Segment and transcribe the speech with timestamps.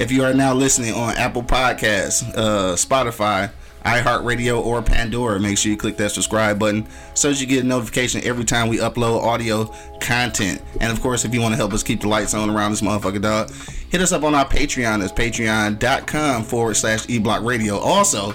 [0.00, 3.50] If you are now listening on Apple Podcasts, uh, Spotify,
[3.84, 7.66] iHeartRadio, or Pandora, make sure you click that subscribe button so that you get a
[7.66, 9.66] notification every time we upload audio
[10.00, 10.62] content.
[10.80, 12.80] And of course, if you want to help us keep the lights on around this
[12.80, 13.52] motherfucker, dog,
[13.90, 15.04] hit us up on our Patreon.
[15.04, 17.78] It's patreon.com forward slash eblockradio.
[17.78, 18.32] Also,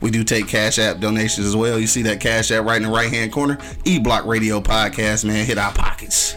[0.00, 1.78] we do take Cash App donations as well.
[1.78, 3.58] You see that Cash App right in the right hand corner.
[3.84, 5.44] E Block Radio Podcast, man.
[5.44, 6.36] Hit our pockets.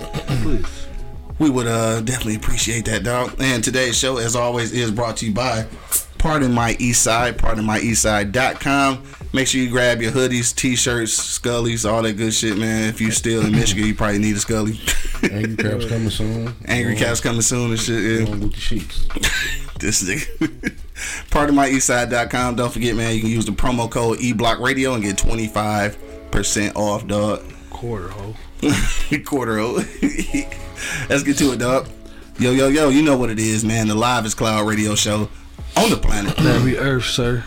[1.40, 3.36] We would uh definitely appreciate that, dog.
[3.40, 5.68] And today's show, as always, is brought to you by
[6.24, 9.04] Pardon My East Side, pardonmyeastside.com.
[9.34, 12.88] Make sure you grab your hoodies, t-shirts, scullies, all that good shit, man.
[12.88, 14.80] If you still in Michigan, you probably need a scully.
[15.24, 16.56] Angry Caps coming soon.
[16.66, 18.22] Angry Cats coming soon and shit.
[18.22, 18.30] Yeah.
[18.30, 19.06] With the sheets.
[19.80, 20.78] this nigga.
[21.30, 22.56] PardonMyEastside.com.
[22.56, 27.42] Don't forget, man, you can use the promo code eBlockRadio and get 25% off, dog.
[27.70, 28.36] Quarter hoe.
[29.26, 29.74] Quarter o.
[31.10, 31.88] Let's get to it, dog.
[32.40, 33.88] Yo, yo, yo, you know what it is, man.
[33.88, 35.30] The Live is Cloud radio show
[35.78, 36.38] on the planet.
[36.40, 37.44] Every earth, sir.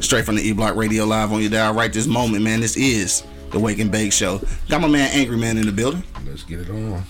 [0.00, 2.60] Straight from the E Block Radio Live on your dial right this moment, man.
[2.60, 4.40] This is the Wake and Bake Show.
[4.68, 6.02] Got my man Angry Man in the building.
[6.26, 7.02] Let's get it on.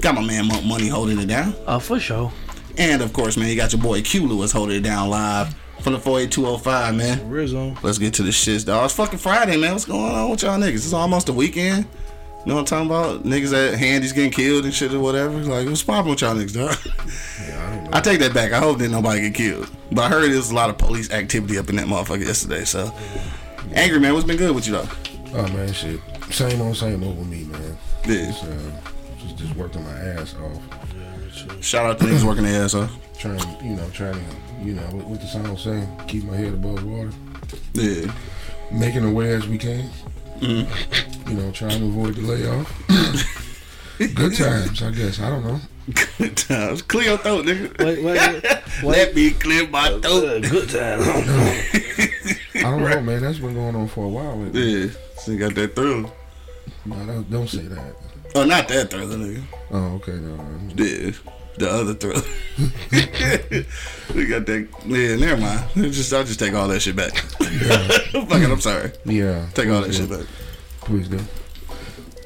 [0.00, 1.54] Got my man Monk Money holding it down.
[1.66, 2.32] Uh, for sure.
[2.78, 5.94] And of course, man, you got your boy Q Lewis holding it down live from
[5.94, 7.28] the 48205, man.
[7.28, 7.76] Rizzo.
[7.82, 8.84] Let's get to the shits, dog.
[8.84, 9.72] It's fucking Friday, man.
[9.72, 10.74] What's going on with y'all niggas?
[10.74, 11.86] It's almost the weekend.
[12.40, 13.22] You know what I'm talking about?
[13.24, 15.36] Niggas that handy's getting killed and shit or whatever.
[15.42, 16.76] Like, what's poppin' with y'all niggas, dog?
[17.46, 17.90] Yeah, I don't know.
[17.92, 18.52] I take that back.
[18.52, 19.70] I hope didn't nobody get killed.
[19.92, 22.64] But I heard there was a lot of police activity up in that motherfucker yesterday,
[22.64, 22.90] so.
[23.74, 24.88] Angry man, what's been good with you though?
[25.34, 26.00] Oh man, shit.
[26.30, 27.76] Same old, same old with me, man.
[28.06, 28.26] Yeah.
[28.30, 28.70] Just, uh,
[29.18, 31.62] just, just working my ass off.
[31.62, 32.90] Shout out to niggas working their ass off.
[33.18, 35.86] Trying, you know, trying to, you know, what, what the song say?
[36.08, 37.10] Keep my head above water.
[37.74, 38.10] Yeah.
[38.72, 39.90] Making the way as we can.
[40.40, 41.30] Mm-hmm.
[41.30, 43.36] You know, trying to avoid the layoff.
[44.14, 45.20] Good times, I guess.
[45.20, 45.60] I don't know.
[46.18, 46.82] Good times.
[46.82, 47.78] Clear your throat, nigga.
[47.84, 48.82] Wait, wait, wait.
[48.82, 50.42] Let me clear my throat.
[50.42, 51.06] Good times.
[52.54, 53.22] I don't know, man.
[53.22, 54.38] That's been going on for a while.
[54.38, 54.54] With.
[54.54, 54.90] Yeah.
[55.18, 56.10] So you got that thrill.
[56.86, 57.94] No, don't, don't say that.
[58.34, 59.42] Oh, not that thriller, nigga.
[59.70, 60.12] Oh, okay.
[60.12, 60.84] No, no.
[60.84, 61.12] Yeah.
[61.60, 62.22] The other thriller.
[64.14, 64.66] we got that.
[64.86, 65.62] Yeah, never mind.
[65.76, 67.14] It's Just I'll just take all that shit back.
[67.16, 68.92] Fuck it, I'm sorry.
[69.04, 69.46] Yeah.
[69.52, 70.24] Take all that shit back.
[70.80, 71.20] Please do.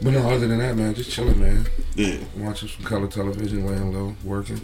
[0.03, 1.67] But no, other than that, man, just chilling, man.
[1.97, 2.19] Yeah.
[2.37, 4.61] Watching some color television, laying low, working.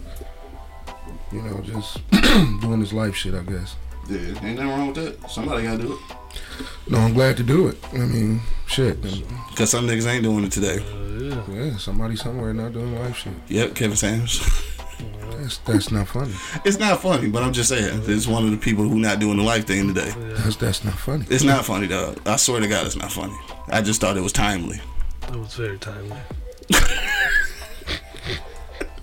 [1.32, 1.98] You know, just
[2.60, 3.74] doing this life shit, I guess.
[4.08, 4.18] Yeah.
[4.18, 5.30] Ain't nothing wrong with that.
[5.32, 6.16] Somebody gotta do it.
[6.88, 7.76] No, I'm glad to do it.
[7.92, 9.00] I mean, shit.
[9.54, 10.78] Cause some niggas ain't doing it today.
[11.48, 13.32] Yeah, somebody somewhere not doing life shit.
[13.48, 14.40] Yep, Kevin Samuels.
[15.32, 16.34] That's that's not funny.
[16.64, 18.02] it's not funny, but I'm just saying.
[18.06, 20.12] It's one of the people who not doing the life thing today.
[20.34, 21.24] That's that's not funny.
[21.30, 22.14] It's not funny, though.
[22.26, 23.36] I swear to God, it's not funny.
[23.68, 24.80] I just thought it was timely.
[25.22, 26.18] That was very timely.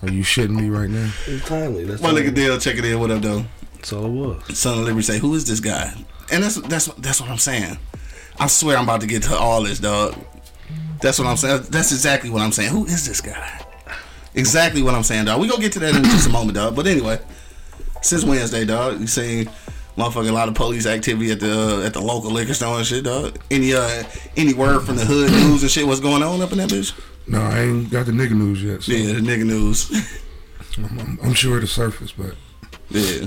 [0.02, 1.10] Are you shitting me right now?
[1.26, 1.84] It was timely.
[1.84, 3.00] That's My all, nigga Dale, check it in.
[3.00, 3.44] What up, though?
[3.74, 4.58] that's all it was.
[4.58, 5.92] Son of Liberty say, "Who is this guy?"
[6.30, 7.78] And that's that's that's what I'm saying.
[8.38, 10.14] I swear I'm about to get to all this, dog.
[11.00, 11.62] That's what I'm saying.
[11.70, 12.70] That's exactly what I'm saying.
[12.70, 13.64] Who is this guy?
[14.34, 15.40] Exactly what I'm saying, dog.
[15.40, 16.76] We gonna get to that in just a moment, dog.
[16.76, 17.18] But anyway,
[18.02, 19.50] since Wednesday, dog, you seen
[19.96, 22.86] motherfucking a lot of police activity at the uh, at the local liquor store and
[22.86, 23.38] shit, dog.
[23.50, 24.04] Any uh
[24.36, 25.86] any word from the hood news and shit?
[25.86, 26.92] What's going on up in that bitch?
[27.26, 28.82] No, I ain't got the nigga news yet.
[28.82, 29.90] So Yeah, the nigga news.
[30.78, 32.34] I'm, I'm, I'm sure it'll surface, but
[32.90, 33.26] yeah,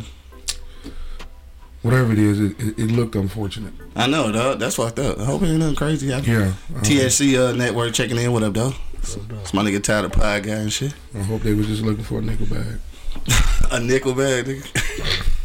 [1.82, 3.74] whatever it is, it, it, it looked unfortunate.
[3.96, 4.60] I know, dog.
[4.60, 5.20] That's fucked up.
[5.20, 6.36] I hope ain't nothing crazy happening.
[6.40, 6.54] Yeah.
[6.76, 8.32] uh, THC uh, network checking in.
[8.32, 8.74] What up, though?
[9.04, 10.94] It's my nigga Tyler Pie guy and shit.
[11.16, 12.80] I hope they was just looking for a nickel bag.
[13.72, 15.28] A nickel bag, nigga.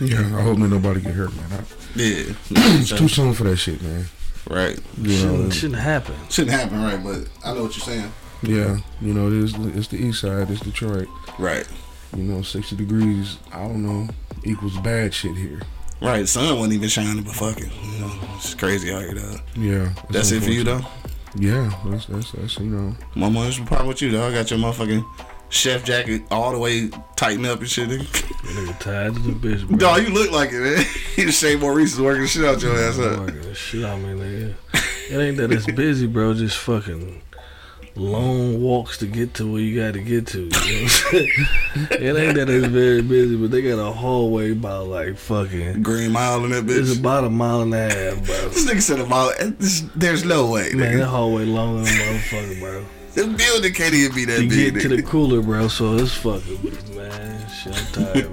[0.00, 1.46] Yeah, I hope ain't nobody get hurt, man.
[1.52, 1.56] I,
[1.96, 2.32] Yeah.
[2.50, 4.04] it's too soon for that shit, man.
[4.48, 4.78] right.
[4.96, 6.14] You know, Shouldn't, shouldn't happen.
[6.28, 7.02] Shouldn't happen, right?
[7.02, 8.12] But I know what you're saying.
[8.42, 9.54] yeah, you know, it is.
[9.76, 10.48] It's the east side.
[10.48, 11.08] It's Detroit.
[11.40, 11.66] Right.
[12.16, 13.38] You know, sixty degrees.
[13.52, 14.08] I don't know
[14.44, 15.60] equals bad shit here.
[16.00, 16.26] Right.
[16.26, 19.36] Sun wasn't even shining, but fucking, you know, it's crazy out here, though.
[19.56, 20.80] Yeah, it's That's it for you, though.
[21.36, 22.96] Yeah, that's that's that's you know.
[23.14, 24.26] My mom's problem with you, though.
[24.26, 25.04] I got your motherfucking
[25.48, 28.04] chef jacket all the way tightened up and shit, nigga.
[28.04, 29.76] Nigga tired to the bitch, bro.
[29.76, 30.84] Dog, you look like it, man.
[31.16, 33.26] you Shane Maurice is working the shit out your ass up.
[33.26, 34.54] Fucking shit out me, nigga.
[35.10, 36.34] It ain't that it's busy, bro.
[36.34, 37.20] Just fucking
[37.96, 40.42] long walks to get to where you got to get to.
[40.42, 44.52] You know what I'm it ain't that it's very busy, but they got a hallway
[44.52, 45.82] about like fucking.
[45.82, 46.80] Green Mile in that bitch.
[46.80, 48.34] It's about a mile and a half, bro.
[48.50, 49.32] This nigga said a mile.
[49.38, 49.50] Eh,
[49.96, 50.72] there's no way.
[50.74, 52.84] Man, that hallway longer than motherfucker, bro.
[53.14, 54.74] The building can't even be that To big.
[54.74, 55.66] get to the cooler, bro.
[55.68, 57.48] So it's fucking, man.
[57.50, 58.30] Shit, I'm tired,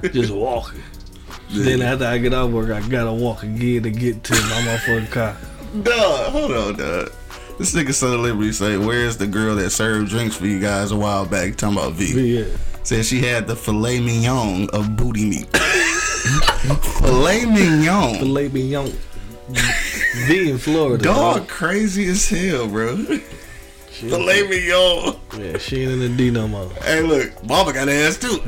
[0.00, 0.08] bro.
[0.10, 0.82] Just walking.
[1.50, 5.10] Then after I get off work, I gotta walk again to get to my motherfucking
[5.10, 5.36] car.
[5.82, 7.12] Dog, hold on, dog.
[7.60, 10.92] This nigga Son of Liberty say, "Where's the girl that served drinks for you guys
[10.92, 12.38] a while back?" Talking about But V.
[12.38, 12.44] yeah.
[12.84, 15.46] Said she had the filet mignon of booty meat.
[17.02, 18.14] filet mignon.
[18.18, 18.90] Filet mignon.
[20.26, 21.04] V in Florida.
[21.04, 22.96] Dog, crazy as hell, bro.
[23.92, 25.16] She, filet mignon.
[25.38, 26.70] yeah, she ain't in the D no more.
[26.82, 28.38] Hey, look, Mama got ass too.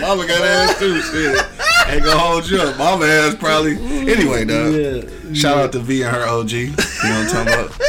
[0.00, 1.00] Mama got ass too.
[1.00, 1.46] Shit,
[1.94, 2.76] ain't gonna hold you up.
[2.78, 3.76] Mama ass probably.
[4.10, 4.74] Anyway, dog.
[4.74, 5.32] Yeah.
[5.34, 6.50] Shout out to V and her OG.
[6.52, 7.80] You know what I'm talking about.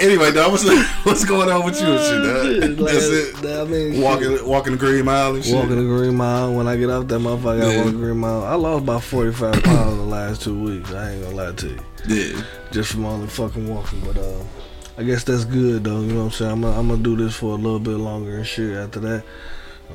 [0.00, 0.64] Anyway, dog, what's
[1.06, 2.78] what's going on with you and shit, dog?
[2.80, 3.60] Like, That's it.
[3.60, 5.54] I mean, Walking, walking the green mile and shit.
[5.54, 6.52] Walking the green mile.
[6.52, 8.44] When I get off that motherfucker, I walk the green mile.
[8.44, 10.92] I lost about 45 pounds in the last two weeks.
[10.92, 11.78] I ain't gonna lie to you.
[12.08, 12.42] Yeah.
[12.70, 14.00] Just from all the fucking walking.
[14.00, 14.42] But uh,
[14.98, 16.00] I guess that's good, though.
[16.00, 16.50] You know what I'm saying?
[16.50, 19.24] I'm gonna, I'm gonna do this for a little bit longer and shit after that.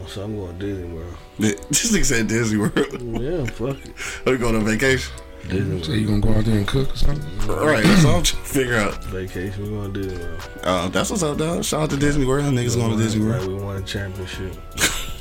[0.01, 1.13] Uh, So I'm going to Disney World.
[1.37, 1.51] Yeah.
[1.69, 3.21] This nigga said Disney World.
[3.21, 3.93] Yeah, fuck it.
[4.25, 5.11] We going on vacation.
[5.47, 7.49] Disney So you gonna go out there and cook or something?
[7.49, 9.03] All right, that's all I'm trying to figure out.
[9.05, 9.63] Vacation.
[9.63, 10.49] We're going to Disney World.
[10.63, 11.63] Uh, that's what's up, dog.
[11.63, 12.45] Shout out to Disney World.
[12.53, 13.41] Niggas going to Disney World.
[13.41, 14.55] Right, we won a championship.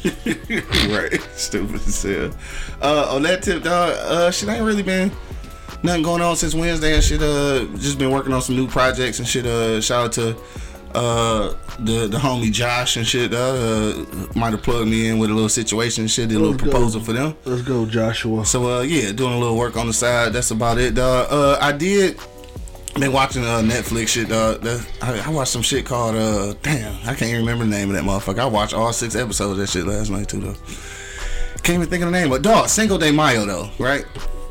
[0.90, 1.20] right.
[1.34, 2.30] Stupid as hell.
[2.82, 5.10] Uh, on that tip, dog, uh, shit ain't really been
[5.82, 7.22] nothing going on since Wednesday and shit.
[7.22, 9.46] Uh, just been working on some new projects and shit.
[9.46, 10.36] Uh, shout out to
[10.94, 13.32] uh the the homie Josh and shit.
[13.32, 14.04] Uh,
[14.34, 16.28] might have plugged me in with a little situation and shit.
[16.28, 16.70] Did a little Let's go.
[16.70, 17.36] proposal for them.
[17.44, 18.44] Let's go, Joshua.
[18.44, 20.32] So uh, yeah, doing a little work on the side.
[20.32, 21.28] That's about it, dog.
[21.30, 22.18] Uh, I did.
[22.98, 24.62] Been watching uh, Netflix shit, dog.
[24.62, 27.90] That, I, I watched some shit called uh, damn, I can't even remember the name
[27.90, 28.40] of that motherfucker.
[28.40, 30.54] I watched all six episodes of that shit last night too, though.
[31.62, 34.04] Can't even think of the name, but dog, Single Day Mayo though, right?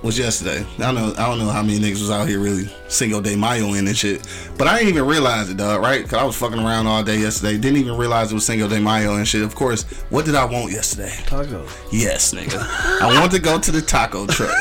[0.04, 0.64] Was yesterday.
[0.78, 1.14] I don't know.
[1.18, 3.98] I don't know how many niggas was out here really single day Mayo in and
[3.98, 4.28] shit.
[4.56, 5.82] But I didn't even realize it, dog.
[5.82, 6.04] Right?
[6.04, 7.58] Cause I was fucking around all day yesterday.
[7.58, 9.42] Didn't even realize it was single day Mayo and shit.
[9.42, 11.14] Of course, what did I want yesterday?
[11.26, 11.66] Taco.
[11.92, 12.60] Yes, nigga.
[13.02, 14.56] I want to go to the taco truck.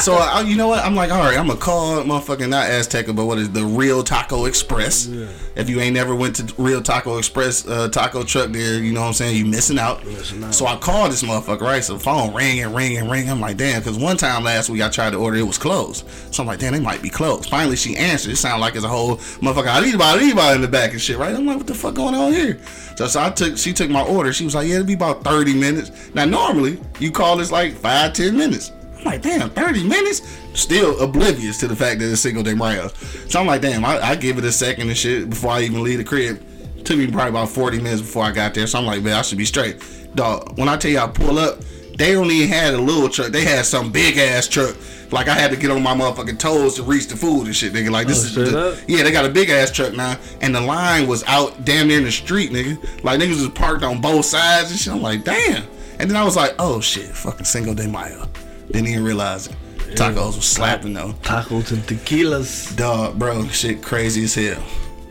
[0.00, 0.84] So I, you know what?
[0.84, 4.02] I'm like, all right, I'm gonna call motherfucking not Azteca, but what is the Real
[4.02, 5.06] Taco Express?
[5.54, 9.02] If you ain't never went to Real Taco Express uh, taco truck there, you know
[9.02, 9.36] what I'm saying?
[9.36, 10.04] You missing out.
[10.04, 10.54] Missing out.
[10.54, 11.84] So I called this motherfucker, right?
[11.84, 13.30] So the phone ring and ring and ring.
[13.30, 16.08] I'm like, damn, because one time last week I tried to order, it was closed.
[16.32, 17.48] So I'm like, damn, they might be closed.
[17.48, 18.32] Finally, she answered.
[18.32, 19.94] It sounded like it's a whole motherfucker.
[19.94, 21.34] About anybody in the back and shit, right?
[21.34, 22.60] I'm like, what the fuck going on here?
[22.96, 24.32] So, so I took, she took my order.
[24.32, 26.14] She was like, yeah, it'll be about 30 minutes.
[26.14, 28.72] Now, normally you call this like five, 10 minutes.
[28.98, 30.38] I'm like, damn, 30 minutes?
[30.54, 32.88] Still oblivious to the fact that it's single de Mayo.
[33.28, 35.82] So I'm like, damn, I, I give it a second and shit before I even
[35.82, 36.40] leave the crib.
[36.84, 38.66] Took me probably about 40 minutes before I got there.
[38.66, 39.82] So I'm like, man, I should be straight.
[40.14, 41.60] Dog, when I tell you I pull up,
[41.96, 43.28] they don't had a little truck.
[43.32, 44.76] They had some big ass truck.
[45.12, 47.72] Like I had to get on my motherfucking toes to reach the food and shit,
[47.74, 47.90] nigga.
[47.90, 50.60] Like this Oh, is the- yeah, they got a big ass truck now, and the
[50.60, 53.04] line was out damn near in the street, nigga.
[53.04, 54.92] Like niggas was parked on both sides and shit.
[54.92, 55.64] I'm like, damn.
[55.98, 58.26] And then I was like, oh shit, fucking single de Mayo.
[58.70, 59.54] Didn't even realize it.
[59.94, 61.12] Tacos was slapping though.
[61.22, 62.74] Tacos and tequilas.
[62.74, 64.62] Dog, bro, shit crazy as hell.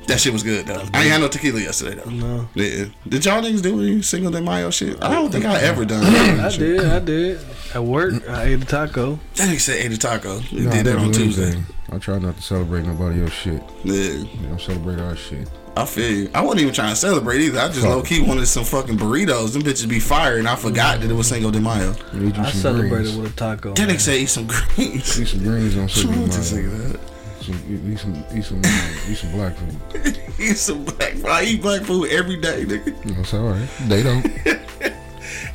[0.07, 0.81] That shit was good though.
[0.93, 2.09] I ain't had no tequila yesterday though.
[2.09, 2.49] No.
[2.55, 2.85] Yeah.
[3.07, 5.01] Did y'all niggas do any single de Mayo shit?
[5.01, 6.03] I don't think I ever done.
[6.03, 6.57] I that.
[6.59, 7.39] did, I did.
[7.73, 9.19] At work, I ate a taco.
[9.35, 10.41] That nigga said ate a taco.
[10.51, 11.43] We Nah, I did that on do Tuesday.
[11.51, 11.65] anything.
[11.91, 13.61] I try not to celebrate nobody else shit.
[13.83, 13.93] Yeah.
[13.93, 15.49] You know, celebrate our shit.
[15.77, 16.29] I feel you.
[16.33, 17.59] I wasn't even trying to celebrate either.
[17.59, 17.89] I just Fuck.
[17.89, 19.53] low key wanted some fucking burritos.
[19.53, 21.95] Them bitches be fire, and I forgot that it was Cinco de Mayo.
[22.13, 23.15] You need you I some celebrated greens.
[23.17, 23.73] with a taco.
[23.73, 23.95] That man.
[23.95, 25.19] nigga said eat some greens.
[25.21, 26.99] Eat some greens on What's Cinco wrong de with this Mayo.
[27.41, 30.19] Some, eat, eat some, eat some, uh, eat some black food.
[30.39, 31.13] Eat some black.
[31.13, 31.25] Food.
[31.25, 33.33] I eat black food every day, nigga.
[33.33, 33.69] Know, all right.
[33.87, 34.25] They don't.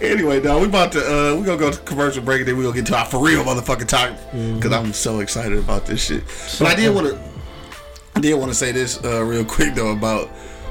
[0.00, 2.62] Anyway, dog, we about to uh we gonna go to commercial break and then we
[2.64, 6.22] gonna get to our for real motherfucking topic because I'm so excited about this shit.
[6.58, 7.18] But I did want to,
[8.14, 10.28] I did want to say this uh real quick though about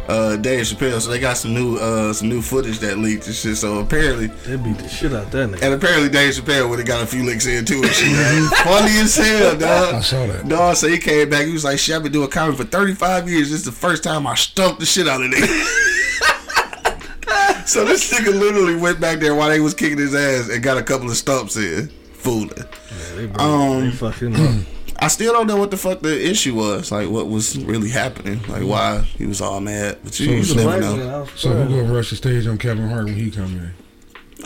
[0.07, 0.99] uh Dave Chappelle.
[1.01, 3.57] So they got some new uh some new footage that leaked and shit.
[3.57, 5.61] So apparently, They beat the shit out that nigga.
[5.63, 8.11] and apparently Dave Chappelle would have got a few licks in too and shit.
[8.11, 8.49] man.
[8.63, 9.95] Funny as hell, dog.
[9.95, 10.47] I saw that.
[10.47, 11.45] Dog, so he came back.
[11.45, 13.49] He was like, "Shit, I've been doing comedy for 35 years.
[13.51, 15.47] This is the first time I stumped the shit out of nigga."
[17.67, 20.77] so this nigga literally went back there while they was kicking his ass and got
[20.77, 21.87] a couple of stumps in.
[22.13, 22.51] Fooling.
[22.57, 24.65] Yeah, they, Um, they fucked him up.
[24.99, 26.91] I still don't know what the fuck the issue was.
[26.91, 28.41] Like, what was really happening?
[28.47, 29.97] Like, why he was all mad.
[30.03, 30.95] But you, So you he's a never know.
[30.97, 31.67] man, I was So proud.
[31.67, 33.73] who gonna rush the stage on Kevin Hart when he come in?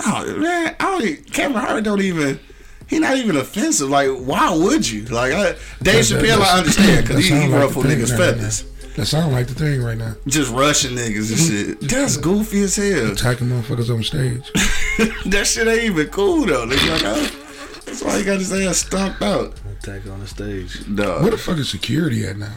[0.06, 1.32] Oh man, I don't.
[1.34, 2.39] Kevin Hart don't even.
[2.88, 3.89] he not even offensive.
[3.89, 5.06] Like, why would you?
[5.06, 7.84] Like, I, Dave That- that- Chappelle, I understand because he, he sound like the ruffle
[7.84, 8.70] niggas' right feathers, now.
[8.96, 10.15] That sound like the thing right now.
[10.27, 11.39] just rushing niggas and
[11.79, 11.82] shit.
[11.89, 13.12] That's goofy as hell.
[13.12, 14.51] Attacking motherfuckers on stage.
[15.32, 16.65] that shit ain't even cool though.
[16.68, 17.46] Nigga,
[17.86, 19.53] that's why he got his ass stomped out.
[19.79, 20.83] Attack on the stage.
[20.93, 21.21] Dog.
[21.21, 22.53] Where the fuck is security at now?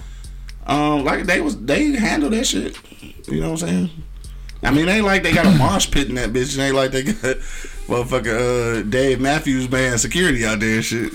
[0.66, 2.76] Um, like they was they handle that shit.
[3.28, 3.90] You know what I'm saying?
[4.62, 6.56] I mean, it ain't like they got a mosh pit in that bitch.
[6.56, 7.36] It ain't like they got
[7.86, 11.12] motherfucker uh, Dave Matthews band security out there and shit.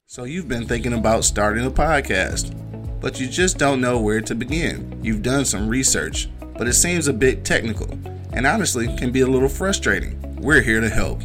[0.07, 2.52] So you've been thinking about starting a podcast,
[3.00, 4.99] but you just don't know where to begin.
[5.02, 7.88] You've done some research, but it seems a bit technical
[8.33, 10.21] and honestly can be a little frustrating.
[10.37, 11.23] We're here to help.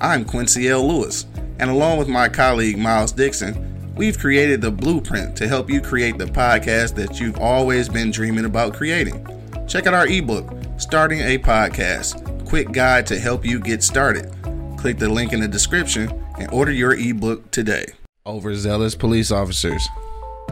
[0.00, 0.86] I'm Quincy L.
[0.86, 1.26] Lewis,
[1.58, 6.18] and along with my colleague Miles Dixon, we've created the blueprint to help you create
[6.18, 9.26] the podcast that you've always been dreaming about creating.
[9.68, 14.30] Check out our ebook, Starting a Podcast Quick Guide to Help You Get Started.
[14.76, 17.86] Click the link in the description and order your ebook today.
[18.26, 19.88] Overzealous police officers.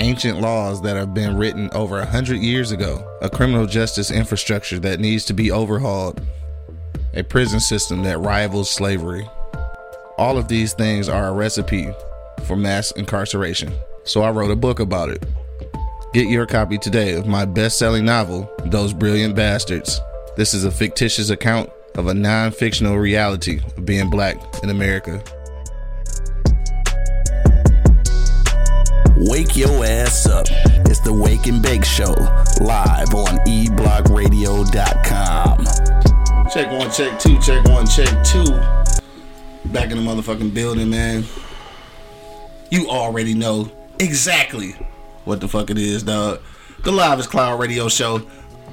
[0.00, 4.78] Ancient laws that have been written over a hundred years ago, a criminal justice infrastructure
[4.78, 6.22] that needs to be overhauled,
[7.12, 9.28] a prison system that rivals slavery.
[10.16, 11.86] All of these things are a recipe
[12.44, 13.74] for mass incarceration.
[14.04, 15.22] So I wrote a book about it.
[16.14, 20.00] Get your copy today of my best selling novel, Those Brilliant Bastards.
[20.34, 25.22] This is a fictitious account of a non fictional reality of being black in America.
[29.28, 30.46] Wake your ass up.
[30.86, 32.14] It's the Wake and Bake Show,
[32.62, 35.66] live on eblockradio.com.
[36.50, 38.46] Check one, check two, check one, check two.
[39.66, 41.24] Back in the motherfucking building, man.
[42.70, 44.70] You already know exactly
[45.26, 46.40] what the fuck it is, dog.
[46.82, 48.26] The Live is Cloud Radio Show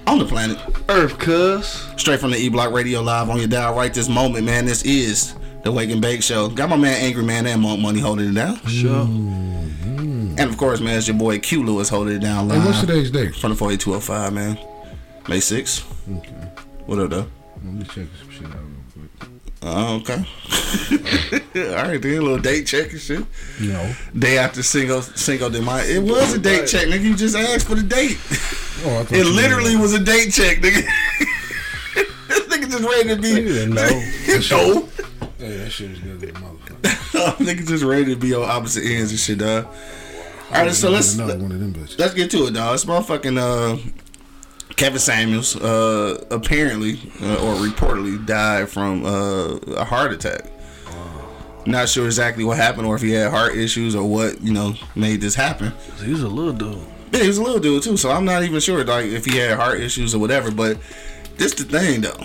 [0.07, 0.57] on the planet.
[0.87, 1.85] Earth, cuz.
[1.97, 4.63] Straight from the E Block Radio Live on your dial right this moment, man.
[4.65, 6.47] This is the Wake and Bake Show.
[6.47, 8.55] Got my man Angry Man and Monk Money holding it down.
[8.65, 9.05] Sure.
[10.39, 12.61] And of course, man, it's your boy Q Lewis holding it down live.
[12.61, 13.35] Hey, what's today's date?
[13.35, 14.57] From the 48205, man.
[15.27, 15.83] May 6th.
[16.17, 16.31] Okay.
[16.85, 17.27] What up, though?
[17.63, 19.29] Let me check some shit out real quick.
[19.63, 20.13] Oh, okay.
[21.75, 22.17] All right, then.
[22.17, 23.25] A little date check and shit.
[23.59, 23.93] No.
[24.17, 25.83] Day after Cinco, Cinco de Mayo.
[25.83, 27.01] It was a date check, nigga.
[27.01, 28.17] You just asked for the date.
[28.85, 30.87] Oh, It literally was a date check, nigga.
[32.27, 33.65] this nigga just ready to be.
[33.65, 33.89] know.
[34.51, 34.87] no.
[35.39, 37.37] Hey, that shit was good as a motherfucker.
[37.37, 39.67] nigga just ready to be on opposite ends and shit, dog.
[40.51, 41.99] All right, so let's another one of them bitches.
[41.99, 42.73] let's get to it, dog.
[42.75, 43.77] It's motherfucking uh,
[44.75, 50.45] Kevin Samuels uh, apparently uh, or reportedly died from uh, a heart attack.
[51.65, 54.75] Not sure exactly what happened or if he had heart issues or what you know
[54.95, 55.73] made this happen.
[56.01, 56.79] He was a little dude.
[57.11, 59.37] Yeah, he was a little dude too, so I'm not even sure like if he
[59.37, 60.49] had heart issues or whatever.
[60.49, 60.77] But
[61.35, 62.23] this the thing though.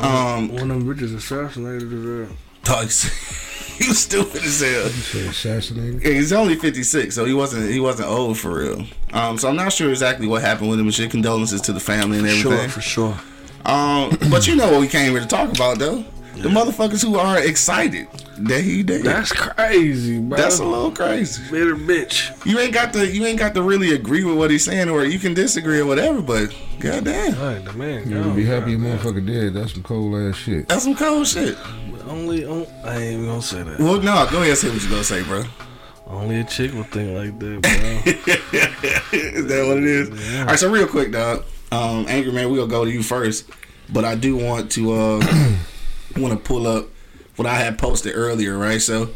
[0.00, 2.28] Um, One of them bitches assassinated his
[2.68, 3.10] ass.
[3.74, 4.84] dog, he was stupid as hell.
[4.84, 6.02] You say assassinated?
[6.02, 8.84] Yeah, he's only 56, so he wasn't he wasn't old for real.
[9.12, 10.86] Um, so I'm not sure exactly what happened with him.
[10.86, 12.52] And shit, condolences to the family and everything.
[12.52, 13.18] Sure, for sure.
[13.64, 16.04] Um, but you know what we came here to talk about though.
[16.36, 19.02] The motherfuckers who are excited that he dead.
[19.04, 20.36] That's crazy, bro.
[20.36, 21.48] That's a little crazy.
[21.48, 22.44] bitter bitch.
[22.44, 25.04] You ain't got to you ain't got to really agree with what he's saying, or
[25.04, 26.20] you can disagree or whatever.
[26.20, 28.08] But goddamn, All right, the man.
[28.08, 28.90] You gone, would be happy a bro.
[28.90, 29.54] motherfucker dead.
[29.54, 30.68] That's some cold ass shit.
[30.68, 31.56] that's some cold shit.
[32.06, 33.78] Only, on, I ain't even gonna say that.
[33.78, 35.44] Well, no, go ahead and say what you gonna say, bro.
[36.06, 37.70] Only a chick would think like that, bro.
[39.18, 40.38] is that what it is?
[40.40, 41.44] All right, so real quick, dog.
[41.72, 43.48] Um, Angry Man, we'll go to you first,
[43.92, 45.18] but I do want to uh,
[46.16, 46.86] want to pull up
[47.36, 48.80] what I had posted earlier, right?
[48.80, 49.10] So,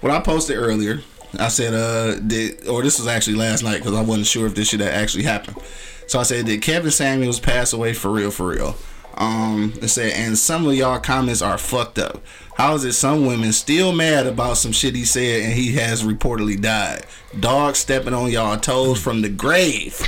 [0.00, 1.00] what I posted earlier
[1.38, 4.54] I said, uh, did or this was actually last night because I wasn't sure if
[4.54, 5.58] this shit had actually happened.
[6.06, 8.32] So I said, did Kevin Samuels pass away for real?
[8.32, 8.74] For real?
[9.14, 12.22] Um, it said, and some of y'all comments are fucked up.
[12.54, 16.02] How is it some women still mad about some shit he said and he has
[16.02, 17.06] reportedly died?
[17.38, 19.98] Dog stepping on y'all toes from the grave.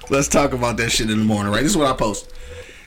[0.10, 1.62] Let's talk about that shit in the morning, right?
[1.62, 2.32] This is what I post.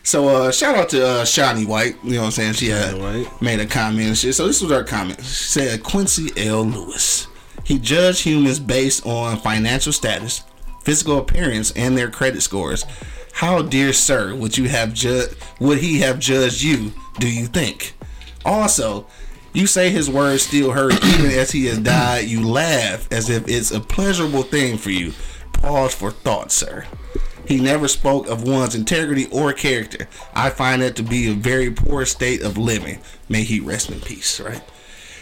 [0.04, 2.54] So uh shout out to uh Shani White, you know what I'm saying?
[2.54, 3.42] She had White.
[3.42, 4.36] made a comment and shit.
[4.36, 5.20] So this was her comment.
[5.20, 6.64] She said Quincy L.
[6.64, 7.28] Lewis.
[7.64, 10.44] He judged humans based on financial status,
[10.84, 12.86] physical appearance, and their credit scores.
[13.36, 15.28] How, dear sir, would you have ju-
[15.60, 17.94] would he have judged you, do you think?
[18.46, 19.08] Also,
[19.52, 22.30] you say his words still hurt even as he has died.
[22.30, 25.12] You laugh as if it's a pleasurable thing for you.
[25.52, 26.86] Pause for thought, sir.
[27.46, 30.08] He never spoke of one's integrity or character.
[30.34, 33.02] I find that to be a very poor state of living.
[33.28, 34.64] May he rest in peace, right?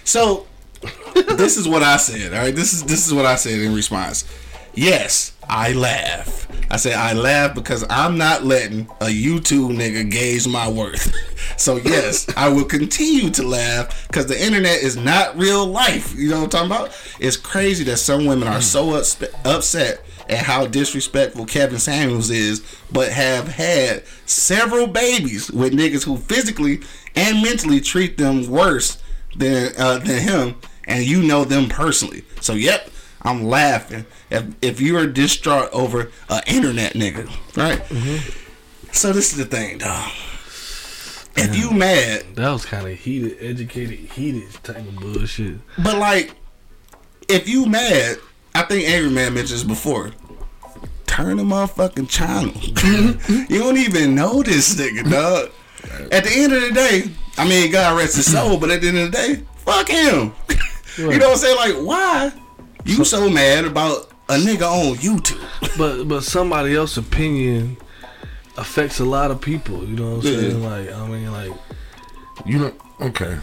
[0.04, 0.46] So,
[1.16, 2.56] this is what I said, all right?
[2.56, 4.24] This is this is what I said in response.
[4.76, 6.48] Yes, I laugh.
[6.72, 11.14] I said I laugh because I'm not letting a YouTube nigga gauge my worth.
[11.56, 16.16] So yes, I will continue to laugh because the internet is not real life.
[16.18, 17.16] You know what I'm talking about?
[17.20, 22.66] It's crazy that some women are so upspe- upset at how disrespectful Kevin Samuels is,
[22.92, 26.82] but have had several babies with niggas who physically
[27.16, 29.02] and mentally treat them worse
[29.36, 30.56] than uh, than him,
[30.88, 32.24] and you know them personally.
[32.42, 32.90] So yep,
[33.22, 37.80] I'm laughing if if you are distraught over a internet nigga, right?
[37.86, 38.92] Mm-hmm.
[38.92, 40.12] So this is the thing, dog.
[41.36, 45.58] If you mad, That was kind of heated, educated, heated type of bullshit.
[45.84, 46.36] but like,
[47.28, 48.18] if you mad,
[48.54, 50.12] I think Angry Man mentioned this before.
[51.08, 52.54] Turn the motherfucking channel.
[53.50, 55.50] you don't even know this nigga, dog.
[56.12, 57.04] At the end of the day,
[57.38, 60.34] I mean, God rest his soul, but at the end of the day, fuck him.
[60.98, 61.58] you know what I'm saying?
[61.58, 62.32] Like, why
[62.86, 65.78] you so mad about a nigga on YouTube?
[65.78, 67.78] But but somebody else's opinion
[68.58, 69.84] affects a lot of people.
[69.86, 70.40] You know what I'm Yeah.
[70.40, 70.64] saying?
[70.64, 71.52] Like I mean, like
[72.46, 73.38] You know, okay.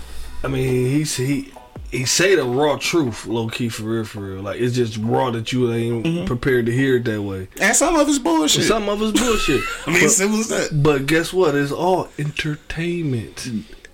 [0.45, 1.53] I mean, he's he
[1.91, 4.43] he say the raw truth, low key for real, for real.
[4.43, 6.25] Like it's just raw that you ain't Mm-hmm.
[6.27, 7.49] prepared to hear it that way.
[7.61, 8.65] And some of it's bullshit.
[8.65, 9.63] Some of us bullshit.
[9.87, 10.83] I mean, but, simple as that.
[10.83, 11.55] but guess what?
[11.55, 13.49] It's all entertainment.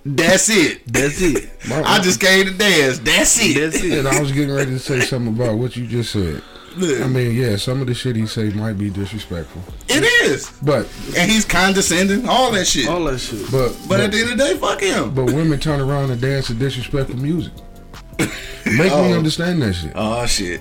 [0.04, 0.82] That's it.
[0.86, 1.50] That's it.
[1.72, 2.98] I just came to dance.
[3.00, 3.58] That's it.
[3.58, 3.98] That's it.
[3.98, 6.42] And I was getting ready to say something about what you just said.
[6.78, 10.50] I mean, yeah, some of the shit he say might be disrespectful, It is.
[10.62, 10.86] but
[11.16, 12.88] And he's condescending, all that shit.
[12.88, 13.50] All that shit.
[13.50, 15.14] but But at the end of the day, fuck him.
[15.14, 17.52] but women turn around and dance to disrespectful music.
[18.18, 19.92] Make me understand that shit.
[19.94, 20.60] Oh shit.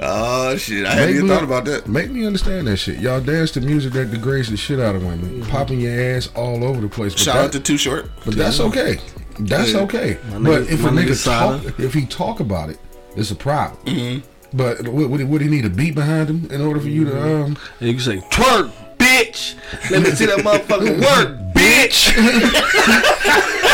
[0.00, 0.84] Oh shit.
[0.86, 1.86] I hadn't even me- thought about that.
[1.86, 2.98] Make me understand that shit.
[2.98, 6.64] Y'all dance to music that degrades the shit out of women, popping your ass all
[6.64, 7.12] over the place.
[7.12, 8.10] But, Shout that- out to Too Short.
[8.24, 8.98] but that's okay.
[9.38, 9.80] That's Yeah.
[9.80, 10.18] okay.
[10.30, 12.78] My but nigga- if a nigga nigga talk, if he talk about it,
[13.16, 13.78] it's a problem.
[13.86, 14.26] Mm-hmm.
[14.54, 17.22] But what, what, what he need a beat behind him in order for you to
[17.22, 19.56] um And you can say twerk, bitch.
[19.90, 22.14] Let me see that motherfucker work, bitch.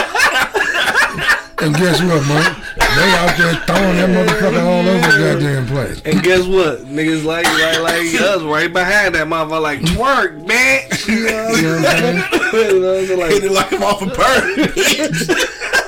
[1.63, 2.57] And guess what, man?
[2.79, 6.01] They out there throwing that motherfucker all over the goddamn place.
[6.07, 6.87] And guess what?
[6.87, 11.07] Niggas like like like us right behind that motherfucker like twerk, bitch.
[11.07, 12.17] You know what I'm saying?
[12.33, 15.77] you Hit like it like I'm off a bird.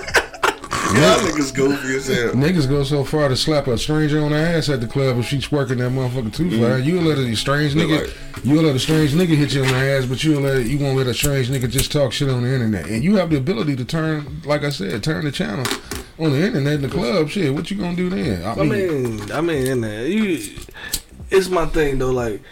[0.94, 2.32] Y'all niggas goofy as hell.
[2.32, 5.26] Niggas go so far to slap a stranger on the ass at the club if
[5.26, 6.78] she's working that motherfucker too far.
[6.78, 6.88] Mm-hmm.
[6.88, 10.06] You'll let a strange nigga, you'll let a strange nigga hit you on the ass,
[10.06, 12.86] but you'll let you won't let a strange nigga just talk shit on the internet.
[12.86, 15.64] And you have the ability to turn, like I said, turn the channel
[16.18, 17.28] on the internet in the club.
[17.30, 18.44] Shit, what you gonna do then?
[18.44, 20.58] I mean I mean in there you
[21.30, 22.42] it's my thing though, like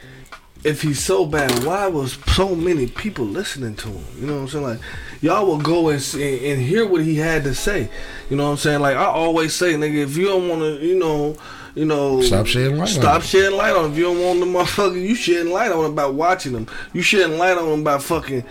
[0.64, 4.04] if he's so bad, why was so many people listening to him?
[4.20, 4.64] You know what I'm saying?
[4.64, 4.80] Like,
[5.22, 7.88] y'all will go and see, and hear what he had to say.
[8.28, 8.80] You know what I'm saying?
[8.80, 11.36] Like I always say, nigga, if you don't want to, you know,
[11.74, 13.26] you know, Stop shedding light on Stop it.
[13.26, 13.86] shedding light on.
[13.86, 13.92] Him.
[13.92, 16.66] If you don't want the motherfucker, you shedding light on him about watching them.
[16.92, 18.44] You shedding light on him about fucking.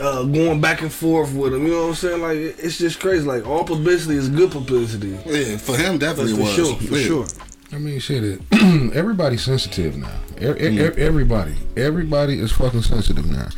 [0.00, 2.22] Uh, going back and forth with him, you know what I'm saying?
[2.22, 3.22] Like it's just crazy.
[3.26, 5.10] Like all publicity is good publicity.
[5.26, 6.54] Yeah, for him definitely for was.
[6.54, 7.06] sure, for Yeah.
[7.06, 7.26] sure.
[7.70, 8.24] I mean, shit.
[8.24, 8.40] It,
[8.94, 10.08] everybody's sensitive now.
[10.40, 10.98] E- e- Mm-hmm.
[11.00, 13.48] e- everybody, everybody is fucking sensitive now.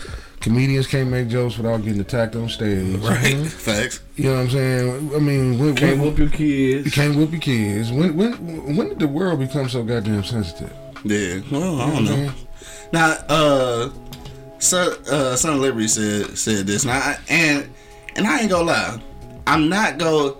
[0.41, 2.97] Comedians can't make jokes without getting attacked on stage.
[2.97, 3.47] Right.
[3.47, 4.01] Facts.
[4.17, 5.11] You know what I'm saying?
[5.15, 6.85] I mean, when, Can't when, whoop your kids.
[6.87, 7.93] You can't whoop your kids.
[7.93, 10.73] When when when did the world become so goddamn sensitive?
[11.05, 11.41] Yeah.
[11.51, 12.33] Well, I don't know.
[12.93, 13.91] Now, uh,
[14.59, 16.85] son, uh, Son of Liberty said said this.
[16.85, 17.71] Now, I, and
[18.17, 19.01] and I ain't gonna lie,
[19.47, 20.39] I'm not go.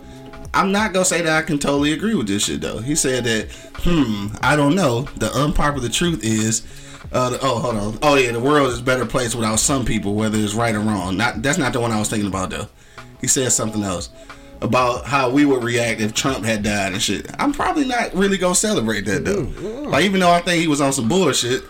[0.55, 2.79] I'm not gonna say that I can totally agree with this shit though.
[2.79, 5.03] He said that, hmm, I don't know.
[5.17, 6.63] The unpopular truth is,
[7.11, 9.85] uh, the, oh hold on, oh yeah, the world is a better place without some
[9.85, 11.17] people, whether it's right or wrong.
[11.17, 12.69] Not that's not the one I was thinking about though.
[13.21, 14.11] He said something else.
[14.63, 17.27] about how we would react if Trump had died and shit.
[17.39, 19.43] I'm probably not really gonna celebrate that though.
[19.89, 21.65] Like even though I think he was on some bullshit,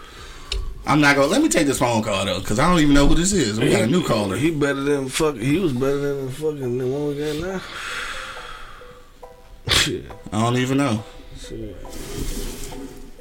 [0.86, 1.28] I'm not gonna.
[1.28, 3.58] Let me take this phone call though, because I don't even know who this is.
[3.58, 4.36] We got a new caller.
[4.36, 5.36] He better than fuck.
[5.36, 7.62] He was better than the fucking the one we got now.
[9.68, 11.04] Shit, I don't even know.
[11.38, 11.76] shit.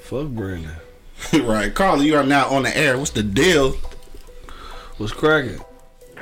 [0.01, 0.71] Fuck Brandon.
[1.43, 2.97] right, Carla, you are now on the air.
[2.97, 3.73] What's the deal?
[4.97, 5.61] What's cracking?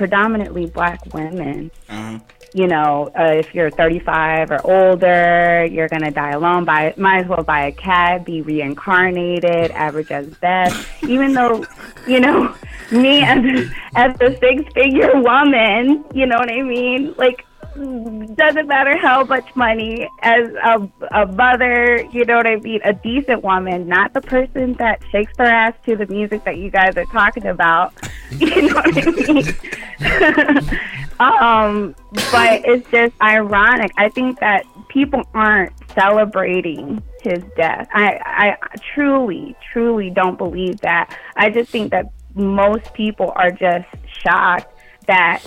[0.00, 1.70] predominantly black women.
[1.90, 2.18] Uh-huh.
[2.54, 6.64] You know, uh, if you're 35 or older, you're gonna die alone.
[6.64, 10.88] Buy, might as well buy a cat, be reincarnated, average as best.
[11.02, 11.66] Even though,
[12.08, 12.54] you know,
[12.90, 17.14] me as as a six-figure woman, you know what I mean?
[17.18, 17.44] Like,
[17.80, 22.80] doesn't matter how much money as a, a mother, you know what I mean?
[22.84, 26.70] A decent woman, not the person that shakes their ass to the music that you
[26.70, 27.94] guys are talking about.
[28.30, 30.80] You know what I mean?
[31.18, 31.96] um,
[32.30, 33.90] but it's just ironic.
[33.96, 37.88] I think that people aren't celebrating his death.
[37.92, 38.56] I, I
[38.94, 41.18] truly, truly don't believe that.
[41.34, 43.88] I just think that most people are just
[44.22, 44.72] shocked
[45.08, 45.42] that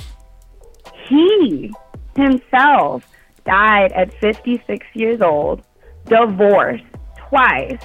[1.07, 1.71] he
[2.15, 3.03] himself
[3.45, 5.63] died at 56 years old,
[6.05, 6.83] divorced
[7.17, 7.79] twice,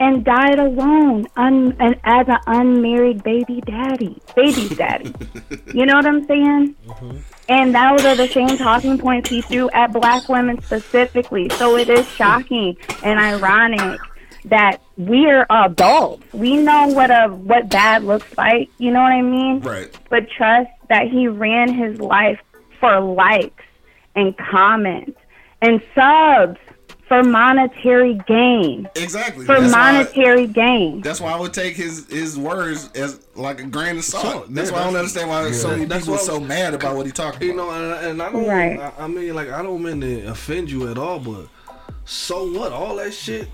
[0.00, 5.12] and died alone un- and as an unmarried baby daddy, baby daddy.
[5.74, 6.74] you know what I'm saying?
[6.86, 7.16] Mm-hmm.
[7.48, 11.48] And those are the same talking points he threw at black women specifically.
[11.50, 13.98] So it is shocking and ironic
[14.44, 16.24] that we're adults.
[16.32, 18.70] We know what a what bad looks like.
[18.78, 19.60] You know what I mean?
[19.60, 19.90] Right.
[20.10, 22.40] but trust that he ran his life
[22.80, 23.64] for likes
[24.14, 25.18] and comments
[25.62, 26.58] and subs
[27.08, 28.86] for monetary gain.
[28.94, 29.46] Exactly.
[29.46, 31.00] For That's why- monetary gain.
[31.00, 34.24] That's why I would take his his words as like a grain of salt.
[34.24, 36.96] Salt, that's yeah, why I don't understand why so many people are so mad about
[36.96, 37.66] what he talking You about.
[37.80, 38.46] know, and, and I don't.
[38.46, 38.78] Right.
[38.78, 41.46] I, I mean, like, I don't mean to offend you at all, but
[42.10, 42.72] so what?
[42.72, 43.48] All that shit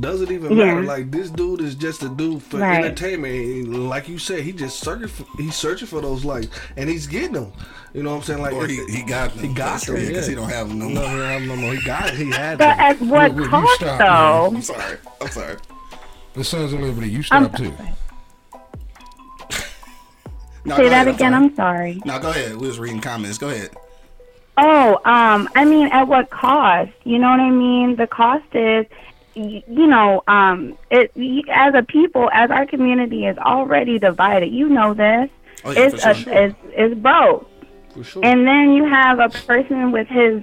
[0.00, 0.66] doesn't even Yeah.
[0.66, 0.82] matter.
[0.84, 2.84] Like, this dude is just a dude for Right.
[2.84, 3.34] entertainment.
[3.34, 5.08] And like you said, he just searching.
[5.08, 7.52] For, he's searching for those likes, and he's getting them.
[7.92, 8.42] You know what I'm saying?
[8.42, 9.48] Like, or he, he got them.
[9.48, 10.30] He got them, because yeah.
[10.30, 11.10] he don't have them no no, more.
[11.10, 11.72] he don't no more.
[11.74, 12.10] He got.
[12.10, 12.80] He had But them.
[12.80, 14.56] at what Look, you cost, stop, though?
[14.56, 14.96] I'm sorry.
[15.20, 15.56] I'm sorry.
[16.34, 17.72] The Sons of Liberty, you I'm stop too.
[20.64, 21.30] No, Say that ahead, again.
[21.32, 21.44] sorry.
[21.44, 22.02] I'm sorry.
[22.04, 22.56] No, go ahead.
[22.56, 23.38] We was reading comments.
[23.38, 23.70] Go ahead.
[24.58, 26.90] Oh, um, I mean, at what cost?
[27.04, 27.96] You know what I mean?
[27.96, 28.86] The cost is,
[29.34, 31.10] y- you know, um, it
[31.50, 34.46] as a people, as our community is already divided.
[34.52, 35.28] You know this.
[35.64, 36.32] Oh, yeah, it's a, sure.
[36.32, 37.50] it's it's broke.
[38.02, 38.24] Sure.
[38.24, 40.42] And then you have a person with his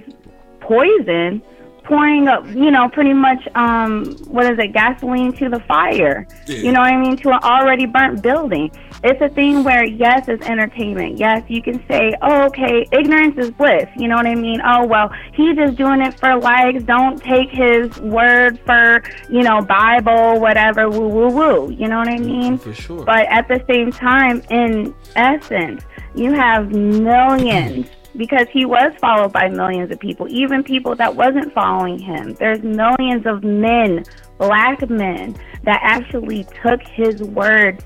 [0.60, 1.42] poison
[1.84, 6.26] pouring up, you know, pretty much, um, what is it, gasoline to the fire.
[6.46, 6.56] Yeah.
[6.56, 7.16] You know what I mean?
[7.18, 8.70] To an already burnt building.
[9.02, 11.18] It's a thing where, yes, it's entertainment.
[11.18, 13.86] Yes, you can say, oh, okay, ignorance is bliss.
[13.98, 14.62] You know what I mean?
[14.64, 16.82] Oh, well, he's just doing it for likes.
[16.84, 21.70] Don't take his word for, you know, Bible, whatever, woo, woo, woo.
[21.70, 22.56] You know what I mean?
[22.56, 23.04] for sure.
[23.04, 25.82] But at the same time, in essence,
[26.14, 31.52] you have millions because he was followed by millions of people, even people that wasn't
[31.52, 32.34] following him.
[32.34, 34.04] There's millions of men,
[34.38, 37.84] black men, that actually took his words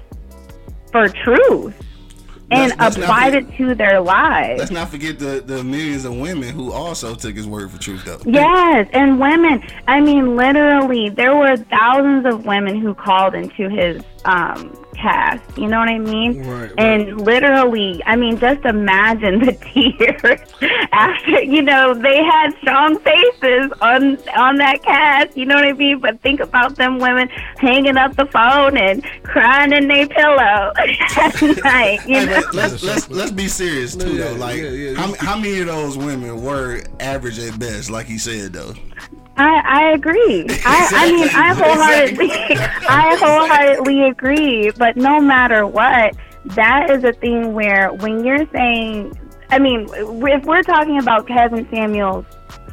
[0.92, 1.74] for truth
[2.50, 4.58] and Let's- let's applied forget- it to their lives.
[4.58, 8.04] Let's not forget the, the millions of women who also took his word for truth,
[8.06, 8.18] though.
[8.24, 9.62] Yes, and women.
[9.86, 15.42] I mean, literally, there were thousands of women who called into his um, cast.
[15.56, 16.46] You know what I mean?
[16.46, 16.72] Right, right.
[16.78, 20.40] And literally, I mean, just imagine the tears
[20.92, 21.42] after.
[21.42, 25.36] You know, they had strong faces on on that cast.
[25.36, 26.00] You know what I mean?
[26.00, 31.42] But think about them women hanging up the phone and crying in their pillow at
[31.64, 32.00] night.
[32.06, 32.42] You know?
[32.52, 34.34] let's let's let's be serious too, Yeah, though.
[34.34, 34.94] Like, yeah, yeah.
[34.94, 38.74] how how many of those women were average at best, like he said, though?
[39.38, 40.46] I, I agree.
[40.64, 42.30] I, I mean, I wholeheartedly,
[42.88, 44.70] I wholeheartedly agree.
[44.72, 49.18] But no matter what, that is a thing where when you're saying,
[49.50, 52.26] I mean, if we're talking about Kevin Samuels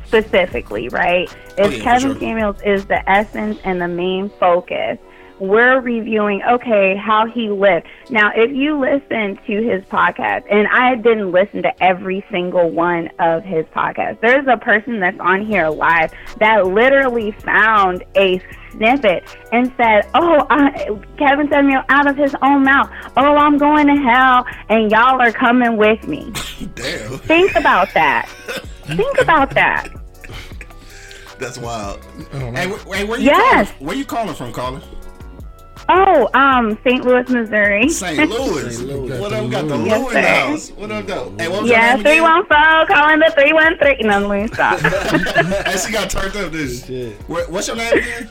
[0.06, 1.30] specifically, right?
[1.58, 2.19] Oh, if Oh, yeah, Kevin sure.
[2.19, 4.97] Samuels is the essence and the main focus,
[5.39, 7.86] we're reviewing okay how he lived.
[8.10, 13.10] Now, if you listen to his podcast, and I didn't listen to every single one
[13.19, 19.24] of his podcasts, there's a person that's on here live that literally found a snippet
[19.52, 22.89] and said, "Oh, I, Kevin Samuel out of his own mouth.
[23.17, 26.32] Oh, I'm going to hell, and y'all are coming with me."
[26.76, 28.30] Damn, Think about that.
[28.86, 29.89] Think about that.
[31.39, 32.00] that's wild.
[32.34, 32.60] I don't know.
[32.62, 33.71] Hey, wh- hey, where you Yes.
[33.71, 33.86] calling?
[33.88, 34.82] Where you calling from, caller?
[35.88, 37.06] Oh, um, St.
[37.06, 37.89] Louis, Missouri.
[37.89, 38.30] St.
[38.30, 38.76] Louis.
[38.76, 38.88] St.
[38.89, 39.19] Louis.
[39.19, 39.50] What up?
[39.52, 40.21] Got the Yes, Lou in sir.
[40.21, 40.69] the house.
[40.71, 41.34] What up, though?
[41.38, 43.98] Hey, what was Yeah, your name one four, calling the three one three.
[44.02, 44.80] No, let me stop.
[44.80, 45.45] again?
[45.65, 46.52] Hey, she got turned up.
[46.52, 46.86] This.
[46.88, 47.13] Shit.
[47.28, 48.30] What's your name again?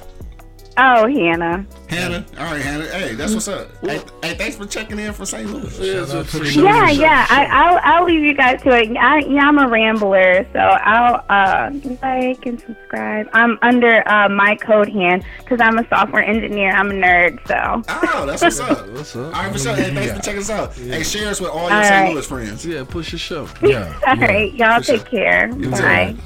[0.76, 1.66] Oh, Hannah.
[1.88, 2.24] Hannah.
[2.38, 2.86] All right, Hannah.
[2.86, 3.68] Hey, that's what's up.
[3.82, 5.48] Hey, hey, thanks for checking in from St.
[5.48, 5.78] Louis.
[5.78, 6.64] Yeah, so out for to the sure.
[6.64, 7.26] Yeah, yeah.
[7.30, 8.96] I, I'll I'll leave you guys to it.
[8.96, 11.70] I, yeah, I'm a rambler, so I'll uh
[12.02, 13.28] like and subscribe.
[13.32, 16.70] I'm under uh my code hand because I'm a software engineer.
[16.72, 17.82] I'm a nerd, so.
[17.88, 18.88] Oh, that's what's up.
[18.94, 19.26] What's up?
[19.36, 19.74] All right, for sure.
[19.74, 20.74] Hey, thanks for checking us out.
[20.74, 22.04] Hey, share us with all your All St.
[22.04, 22.12] right.
[22.14, 22.64] Louis friends.
[22.66, 23.48] Yeah, push your show.
[23.62, 23.92] Yeah.
[24.06, 24.24] All yeah.
[24.26, 24.98] right, y'all For sure.
[24.98, 25.52] take care.
[25.54, 26.16] Bye.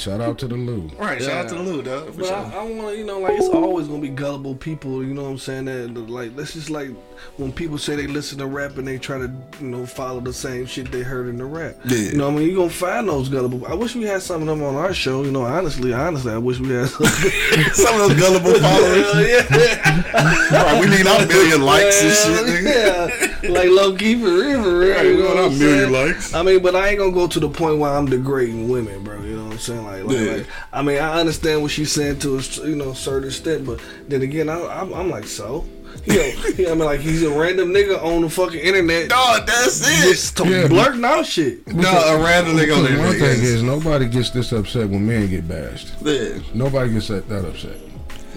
[0.00, 0.90] Shout out to the Lou.
[0.98, 2.06] All right, shout out to the Lou, dog.
[2.06, 2.34] For But sure.
[2.36, 5.04] I, I want to, you know, like it's always gonna be gullible people.
[5.04, 5.66] You know what I'm saying?
[5.66, 6.88] That that, like that's just like
[7.36, 10.32] when people say they listen to rap and they try to, you know, follow the
[10.32, 11.76] same shit they heard in the rap.
[11.84, 11.98] Yeah.
[11.98, 13.66] You know, what I mean, you gonna find those gullible.
[13.66, 15.22] I wish we had some of them on our show.
[15.22, 16.88] You know, honestly, honestly, I wish we had.
[17.80, 19.12] Some of those gullible followers.
[19.12, 19.22] Hell
[19.60, 20.62] yeah.
[20.62, 23.42] Right, we need our million likes and shit, nigga.
[23.42, 23.50] yeah.
[23.50, 25.04] Like low key for real, for real.
[25.04, 25.92] You know what I'm saying?
[25.92, 26.34] likes.
[26.34, 29.20] I mean, but I ain't gonna go to the point where I'm degrading women, bro.
[29.68, 30.06] You know what I'm saying?
[30.08, 30.32] Like, like, Yeah.
[30.38, 33.66] like I mean, I understand what she's saying to a s- you know certain extent,
[33.66, 35.66] but then again, I, I'm, I'm like, so,
[36.06, 36.22] you know,
[36.58, 39.80] you know, I mean, like he's a random nigga on the fucking internet, Dog, that's
[39.82, 40.08] it.
[40.08, 40.66] just to- Yeah.
[40.68, 41.66] blurting out shit.
[41.68, 43.06] No, a random nigga on the internet.
[43.08, 45.92] One thing is, nobody gets this upset when men get bashed.
[46.02, 46.38] Yeah.
[46.54, 47.76] Nobody gets that, that upset.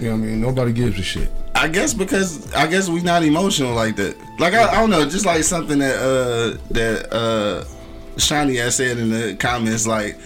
[0.00, 0.40] You know what I mean?
[0.40, 1.30] Nobody gives a shit.
[1.54, 4.16] I guess because I guess we not emotional like that.
[4.40, 7.64] Like I, I don't know, just like something that uh that uh
[8.18, 10.18] Shiny has said in the comments, like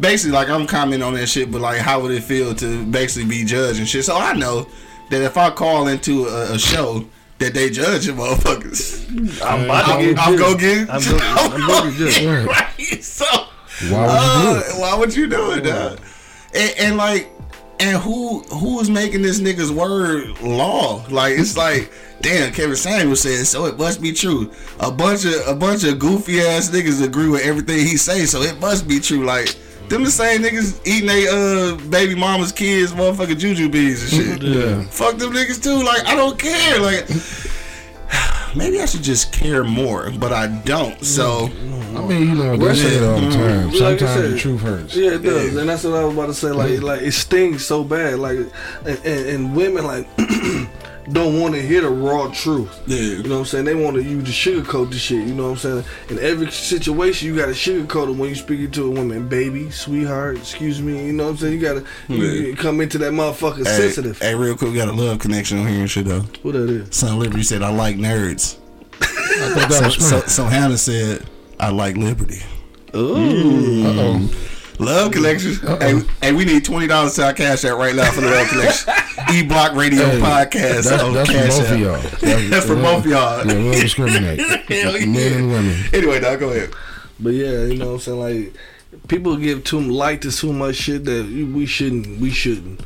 [0.00, 3.28] basically like I'm commenting on that shit, but like how would it feel to basically
[3.28, 4.04] be judged and shit?
[4.04, 4.66] So I know
[5.10, 7.04] that if I call into a, a show
[7.38, 11.90] that they judging motherfuckers, I'm about to get I'm gonna get I'm gonna- I'm gonna
[11.98, 12.46] get judged.
[12.48, 12.78] Right.
[12.78, 13.04] right.
[13.04, 13.24] So
[13.90, 14.80] Why would you do uh, it?
[14.80, 16.00] why would you do it, dog?
[16.54, 17.28] And, and like,
[17.78, 21.04] and who who is making this nigga's word law?
[21.10, 24.50] Like, it's like, damn, Kevin Samuels said, so it must be true.
[24.80, 28.40] A bunch of a bunch of goofy ass niggas agree with everything he says, so
[28.42, 29.24] it must be true.
[29.24, 29.54] Like.
[29.88, 34.42] Them the same niggas eating they uh baby mama's kids motherfucking Jujubes and shit.
[34.42, 34.82] Yeah.
[34.84, 35.82] Fuck them niggas too.
[35.84, 36.80] Like I don't care.
[36.80, 37.08] Like
[38.56, 41.04] maybe I should just care more, but I don't.
[41.04, 41.50] So
[41.96, 43.66] I mean, you know, they say it all the time.
[43.68, 44.96] Like I Sometimes said, the truth hurts.
[44.96, 46.50] Yeah, it does, and that's what I was about to say.
[46.50, 48.18] Like, like it stings so bad.
[48.18, 48.38] Like,
[48.84, 50.06] and, and, and women like
[51.12, 52.80] don't want to hear the raw truth.
[52.86, 52.98] Yeah.
[52.98, 53.64] You know what I'm saying?
[53.64, 55.26] They want to you to sugarcoat the shit.
[55.26, 55.84] You know what I'm saying?
[56.10, 59.70] In every situation, you got to sugarcoat it when you speaking to a woman, baby,
[59.70, 61.06] sweetheart, excuse me.
[61.06, 61.52] You know what I'm saying?
[61.54, 62.56] You got to you, Yeah.
[62.56, 64.18] come into that motherfucker Hey, sensitive.
[64.18, 66.22] Hey, real quick, we got a love connection on here and shit though.
[66.42, 66.96] What that is?
[66.96, 68.56] Son Liberty said, I like nerds.
[69.00, 71.24] I So, so, so Hannah said,
[71.60, 72.40] I like liberty.
[72.94, 73.86] Ooh.
[73.86, 74.30] Uh-oh.
[74.78, 75.54] Love connection.
[75.80, 78.48] Hey, hey, we need twenty dollars to our cash app right now for the love
[78.48, 78.92] connection.
[79.32, 80.84] E Block Radio Hey, Podcast.
[80.88, 81.26] That's, oh, on that's
[81.58, 81.72] for both App.
[81.72, 82.48] of y'all.
[82.50, 83.46] That's for both of y'all.
[83.46, 84.40] Yeah, we don't discriminate.
[84.68, 85.06] Hell yeah.
[85.06, 85.84] Men and women.
[85.92, 86.70] Anyway, dog, go ahead.
[87.18, 88.20] But yeah, you know what I'm saying?
[88.20, 88.54] Like
[89.08, 92.20] people give too light to too much shit that we shouldn't.
[92.20, 92.80] We shouldn't.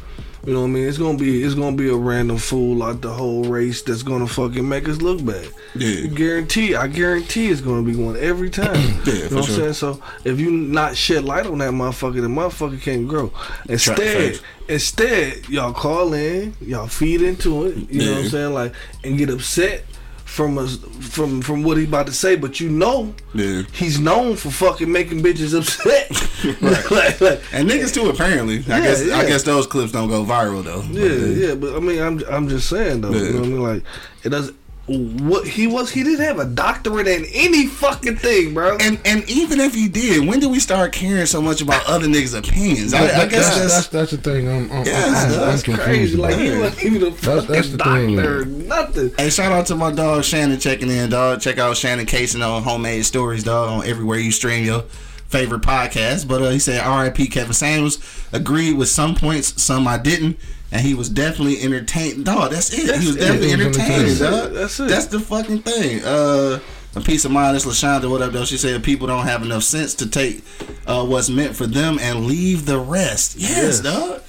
[0.46, 0.88] You know what I mean?
[0.88, 4.26] It's gonna be it's gonna be a random fool like the whole race that's gonna
[4.26, 5.48] fucking make us look bad.
[5.74, 6.06] Yeah.
[6.06, 8.70] Guarantee, I guarantee it's gonna be one every time.
[9.10, 9.72] Yeah, you know what I'm saying?
[9.74, 13.32] So if you not shed light on that motherfucker, the motherfucker can't grow.
[13.68, 17.90] Instead, instead, y'all call in, y'all feed into it.
[17.90, 18.54] You know what I'm saying?
[18.54, 18.74] Like
[19.04, 19.84] and get upset
[20.30, 23.62] from us from from what he about to say, but you know Yeah.
[23.72, 26.08] he's known for fucking making bitches upset.
[26.62, 28.58] like, like, And niggas too, apparently.
[28.58, 30.82] I Yeah, guess I guess those clips don't go viral though.
[30.82, 33.10] But, yeah, uh, yeah, but I mean, I'm I'm just saying though.
[33.10, 33.62] You know what I mean?
[33.62, 33.82] Like,
[34.22, 34.52] it does.
[34.86, 38.76] What he was, he didn't have a doctorate in any fucking thing, bro.
[38.80, 42.08] And and even if he did, when did we start caring so much about other
[42.08, 42.92] niggas' opinions?
[42.92, 44.48] I, I That- guess that's, that's, that's that's the thing.
[44.48, 46.16] I'm, I'm, Yeah, I'm, I'm That's confused crazy.
[46.16, 48.66] Like he wasn't even a fucking that's the doctor, or man.
[48.66, 49.12] nothing.
[49.16, 51.40] Hey, shout out to my dog Shannon checking in, dog.
[51.40, 54.82] Check out Shannon Casing on Homemade Stories, dog, on everywhere you stream your
[55.28, 56.26] favorite podcast.
[56.26, 57.28] But uh, he said R.I.P.
[57.28, 57.98] Kevin Samuels
[58.32, 60.36] agreed with some points, some I didn't,
[60.72, 62.24] and he was definitely entertained.
[62.24, 63.00] Dog, that's it.
[63.00, 63.20] he was it.
[63.20, 64.18] definitely He was entertaining, entertaining.
[64.44, 64.52] dog.
[64.52, 64.88] That's it.
[64.88, 66.02] That's the fucking thing.
[66.04, 66.60] Uh,
[66.96, 68.10] a piece of mind is Lashonda.
[68.10, 68.44] What up, though?
[68.44, 70.42] She said people don't have enough sense to take
[70.86, 73.36] uh, what's meant for them and leave the rest.
[73.36, 73.80] Yes, Yes.
[73.80, 74.20] dog.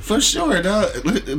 [0.00, 0.90] For sure, dog.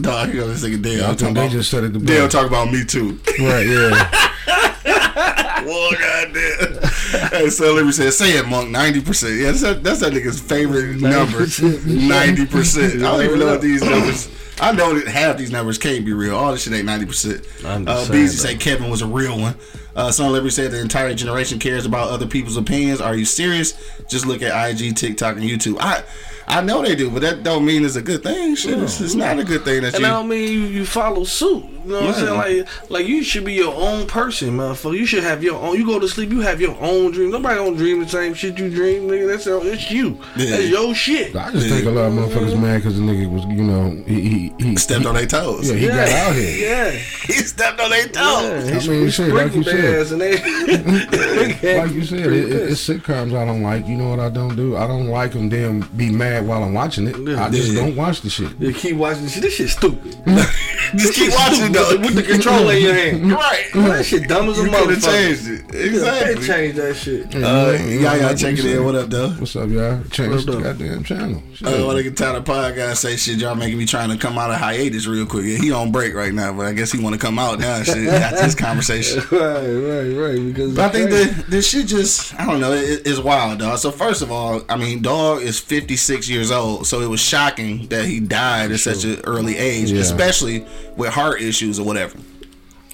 [0.02, 1.04] Dog, here goes this nigga Dale.
[1.04, 2.32] I talking they about- just said it the Dale best.
[2.32, 3.20] talk about me too.
[3.42, 4.72] Right, yeah.
[5.16, 7.30] Well, goddamn.
[7.30, 8.70] Hey, so let me say, say it, Monk.
[8.70, 9.36] Ninety percent.
[9.36, 11.46] Yeah, that's that, that's that nigga's favorite number.
[11.88, 12.96] Ninety percent.
[12.96, 14.30] I don't even know what these numbers.
[14.60, 16.36] I know that half these numbers can't be real.
[16.36, 17.46] All this shit ain't ninety percent.
[17.66, 19.56] I'm Uh, just saying, Beezy say Kevin was a real one.
[19.96, 23.02] Uh, Son Liberty said the entire generation cares about other people's opinions.
[23.02, 23.74] Are you serious?
[24.10, 25.78] Just look at IG, TikTok, and YouTube.
[25.80, 26.04] I
[26.52, 28.56] I know they do, but that don't mean it's a good thing.
[28.56, 30.02] Shit, it's, it's not a good thing that And you.
[30.02, 31.64] that don't mean you, you follow suit.
[31.86, 32.60] You know what I'm saying?
[32.60, 34.98] Like, like you should be your own person, motherfucker.
[34.98, 35.78] You should have your own.
[35.78, 37.32] You go to sleep, you have your own dream.
[37.32, 39.28] Nobody gonna dream the same shit you dream, nigga.
[39.28, 40.20] That's your, it's you.
[40.36, 40.58] Yeah.
[40.58, 41.36] That's your shit.
[41.36, 44.22] I just think a lot of motherfuckers mad because the nigga was, you know, he
[44.22, 45.70] he, he Stepped he, on their toes.
[45.72, 46.68] Yeah, he got out here.
[46.70, 46.92] Yeah.
[46.92, 48.70] he stepped on their toes.
[48.70, 52.52] Yeah, I mean, shit, like you said, ass and they- like you said, it, it,
[52.72, 53.88] it's sitcoms I don't like.
[53.88, 54.76] You know what I don't do?
[54.78, 55.50] I don't like them.
[55.50, 57.16] Then be mad while I'm watching it.
[57.38, 57.82] I just Yeah.
[57.82, 58.50] don't watch the shit.
[58.60, 59.42] You keep watching this shit.
[59.44, 60.16] This shit stupid.
[60.96, 61.98] Just keep watching though.
[62.00, 63.32] with the controller in your hand.
[63.32, 63.66] Right.
[63.74, 65.12] That shit dumb as a You could have motherfucker.
[65.12, 65.62] changed it.
[65.62, 66.48] Yeah, they Exactly.
[66.48, 67.36] changed that shit.
[67.36, 68.84] Uh, y'all, y'all like check it in.
[68.84, 69.30] What up, though?
[69.30, 70.04] What's up, y'all?
[70.12, 70.64] Change What the up?
[70.64, 71.44] goddamn channel.
[71.54, 71.68] Shit.
[71.68, 74.38] Uh, when I get tired of podcast, say shit, y'all making me trying to come
[74.38, 75.46] out of hiatus real quick.
[75.46, 77.76] Yeah, he on break right now, but I guess he want to come out now.
[77.78, 79.22] and Shit, after this conversation.
[79.32, 80.40] Right, right, right.
[80.46, 83.78] Because But I think that this shit just, I don't know, it, it's wild, dog.
[83.80, 87.88] So first of all, I mean, dog is 56 years old, so it was shocking
[87.88, 90.02] that he died at such an early age, Yeah.
[90.02, 90.66] especially
[90.96, 92.18] with heart issues or whatever.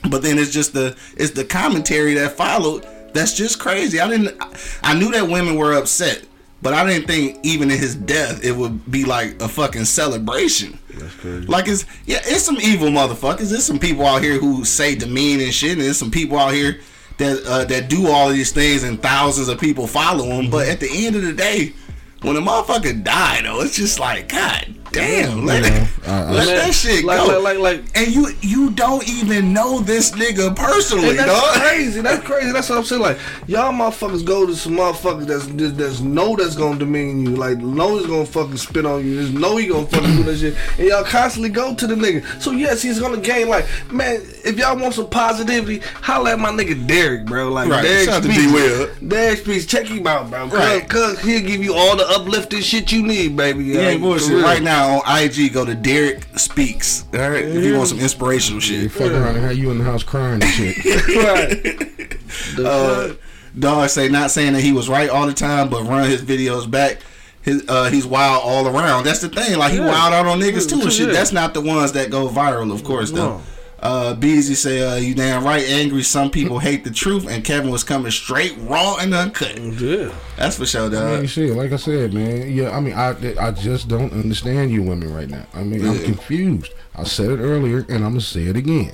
[0.10, 4.00] But then it's just the it's the commentary that followed that's just crazy.
[4.00, 4.38] I didn't,
[4.84, 6.26] I knew that women were upset,
[6.62, 10.78] but I didn't think even in his death it would be like a fucking celebration.
[10.94, 11.48] That's crazy.
[11.48, 13.50] Like it's yeah, it's some evil motherfuckers.
[13.50, 16.80] There's some people out here who say demeaning shit, and there's some people out here
[17.18, 20.50] that uh, that do all these things, and thousands of people follow them.
[20.50, 21.74] But at the end of the day,
[22.22, 26.32] when a motherfucker die, though, it's just like God damn, let, Yeah, it, I- I-
[26.32, 27.40] let that shit like, go.
[27.40, 31.56] like, like, like, and you you don't even know this nigga personally, And that's dog.
[31.56, 32.02] crazy.
[32.02, 32.52] That's crazy.
[32.52, 33.02] That's what I'm saying.
[33.02, 37.36] Like y'all motherfuckers go to some motherfuckers that's that's, that's know that's gonna demean you.
[37.36, 39.22] Like know he's gonna fucking spit on you.
[39.22, 40.56] Just know he gonna fucking do that shit.
[40.78, 42.42] And y'all constantly go to the nigga.
[42.42, 43.50] So yes, he's gonna gain.
[43.50, 47.50] Like man, if y'all want some positivity, holla at my nigga Derek, bro.
[47.50, 47.84] Like Right.
[47.84, 48.48] Derek Shout to Speaks.
[48.48, 48.90] D-Will.
[49.08, 49.66] Derek Speaks.
[49.66, 50.48] Check him out, bro.
[50.50, 50.90] Cause, Right.
[50.90, 53.64] cause he'll give you all the uplifting shit you need, baby.
[53.66, 54.42] He ain't bullshit.
[54.44, 57.06] Right now on IG, go to Derek Speaks.
[57.14, 58.92] All right, if you want some inspirational You shit.
[58.92, 60.78] fuck around and have you in the house crying and shit.
[60.86, 62.18] right.
[62.56, 63.14] The Uh,
[63.58, 66.70] dog say not saying that he was right all the time, but run his videos
[66.70, 67.00] back.
[67.42, 69.04] His uh, he's wild all around.
[69.06, 69.58] That's the thing.
[69.58, 69.88] Like he Yeah.
[69.88, 71.08] wild out on niggas too and shit.
[71.08, 71.14] Yeah.
[71.14, 73.38] That's not the ones that go viral, of course though.
[73.38, 73.42] No.
[73.80, 76.02] Uh, Beezy say, uh, "You damn right, angry.
[76.02, 79.56] Some people hate the truth, and Kevin was coming straight, raw, and uncut.
[79.80, 80.12] yeah.
[80.36, 81.20] That's for sure, I dog.
[81.20, 82.52] mean, shit, like I said, man.
[82.52, 85.46] Yeah, I mean, I I just don't understand you women right now.
[85.54, 86.74] I mean, I'm confused.
[86.96, 88.94] I said it earlier, and I'm gonna say it again.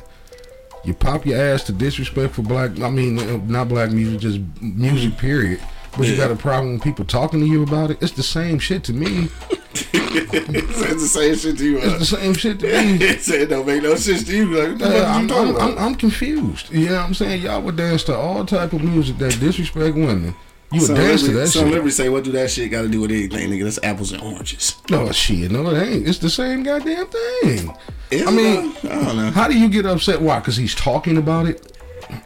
[0.83, 2.77] You pop your ass to disrespect for black.
[2.81, 5.17] I mean, uh, not black music, just music.
[5.17, 5.61] Period.
[5.97, 8.01] But you got a problem with people talking to you about it.
[8.01, 9.29] It's the same shit to me.
[10.15, 11.77] it's the same shit to you.
[11.79, 12.71] It's the same shit to me.
[13.05, 14.45] it said don't make no sense to you.
[14.45, 15.71] Like, Uh, I'm, you talking I'm?
[15.71, 16.71] I'm, I'm confused.
[16.71, 17.41] You know what I'm saying?
[17.41, 20.35] Y'all would dance to all type of music that disrespect women.
[20.71, 21.73] You would Some dance to that some shit.
[21.73, 23.63] liberty say, what do that shit got to do with anything, nigga?
[23.63, 24.75] That's apples and oranges.
[24.89, 26.07] No shit, no it ain't.
[26.07, 27.75] It's the same goddamn thing.
[28.09, 28.89] Is I mean, though?
[28.89, 29.31] I don't know.
[29.31, 30.19] How do you get upset?
[30.19, 30.39] Why?
[30.39, 31.77] Because he's talking about it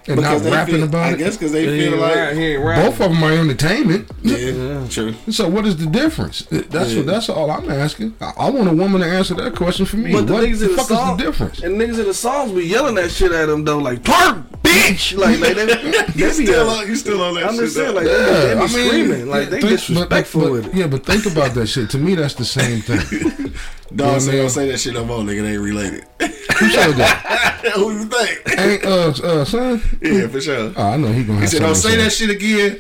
[0.08, 1.14] and Because not rapping feel- about I it.
[1.14, 2.86] I guess because they He feel ain't like rap- he ain't rapping.
[2.86, 4.10] Both of them are entertainment.
[4.24, 5.14] yeah, true.
[5.30, 6.42] So what is the difference?
[6.50, 6.98] That's Yeah.
[6.98, 7.06] what.
[7.08, 8.16] That's all I'm asking.
[8.22, 10.12] I, I want a woman to answer that question for me.
[10.14, 11.60] But the what niggas the in the fuck song, is the difference?
[11.64, 15.18] And niggas in the songs be yelling that shit at them though, like twerk, bitch.
[15.18, 17.60] Like, like they, they You be still on, you still on that I'm shit?
[17.64, 18.02] just saying, though.
[18.02, 20.68] like they, be- they be I mean, screaming, like they think- disrespectful but, but, with
[20.68, 20.74] it.
[20.76, 21.90] Yeah, but think about that shit.
[21.92, 23.54] To me, that's the same thing.
[23.96, 24.38] Dog Yeah, say man.
[24.42, 25.42] don't say that shit no more, nigga.
[25.44, 26.04] They ain't related.
[26.20, 27.72] Who said that?
[27.76, 28.60] Who you think?
[28.60, 29.82] Ain't uh, uh son?
[30.02, 30.74] Yeah, for sure.
[30.76, 31.36] Oh, I know he gonna.
[31.36, 32.80] He Have said, don't say that shit again.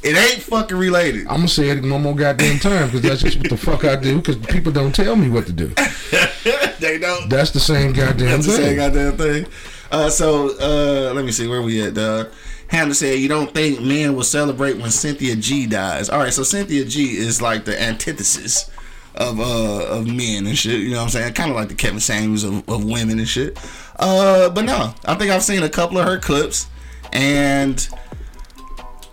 [0.00, 1.26] It ain't fucking related.
[1.26, 3.96] I'm gonna say it no more goddamn time because that's just what the fuck I
[3.96, 4.18] do.
[4.18, 5.66] Because people don't tell me what to do.
[6.78, 7.28] they don't.
[7.28, 8.76] That's the same goddamn That's the same thing.
[8.76, 9.46] goddamn thing.
[9.90, 11.94] Uh, so uh, let me see where we at.
[11.94, 12.28] Dog.
[12.68, 16.42] Hannah said, "You don't think men will celebrate when Cynthia G dies?" All right, so
[16.44, 18.70] Cynthia G is like the antithesis
[19.18, 20.80] of uh of men and shit.
[20.80, 21.34] You know what I'm saying?
[21.34, 23.58] Kind of like the Kevin Samuels of, of women and shit.
[23.98, 26.68] Uh, but no, I think I've seen a couple of her clips,
[27.12, 27.86] and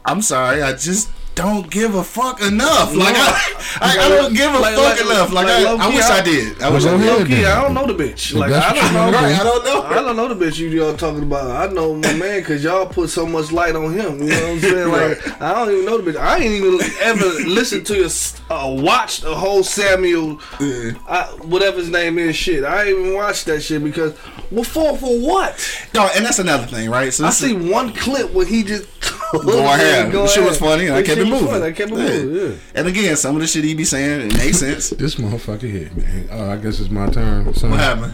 [0.06, 2.96] I'm sorry, I just don't give a fuck enough.
[2.96, 5.32] Like I, I, I don't give a Like- fuck like- enough.
[5.34, 6.62] Like, like I, low-key, I wish I- I did.
[6.62, 7.08] I wish Well, I did.
[7.20, 7.46] Low key.
[7.46, 8.34] I don't know the bitch.
[8.34, 9.12] Like I don't know.
[9.12, 9.82] know, Right, I don't know.
[9.84, 11.52] I don't know the bitch you y'all talking about.
[11.52, 14.20] I know my man because y'all put so much light on him.
[14.22, 14.92] You know what I'm saying?
[14.92, 16.18] Like I don't even know the bitch.
[16.20, 18.10] I ain't even ever listened to your
[18.50, 20.92] uh, watched the whole Samuel, Yeah.
[21.08, 22.36] I, whatever his name is.
[22.36, 24.14] Shit, I ain't even watched that shit because
[24.52, 25.88] well, for for what?
[25.94, 27.14] No, and that's another thing, right?
[27.14, 28.86] So I this is- see one clip where he just
[29.32, 30.12] go ahead.
[30.12, 31.48] Go The shit was funny, and I kept it was moving.
[31.60, 31.66] funny.
[31.66, 32.24] I kept it Yeah.
[32.24, 32.52] moving.
[32.52, 32.58] Yeah.
[32.76, 34.90] And again, some of the shit he be saying it makes sense.
[34.98, 36.28] This motherfucker here, man.
[36.32, 37.54] Oh, I guess it's my turn.
[37.54, 37.72] Son.
[37.72, 38.14] What happened?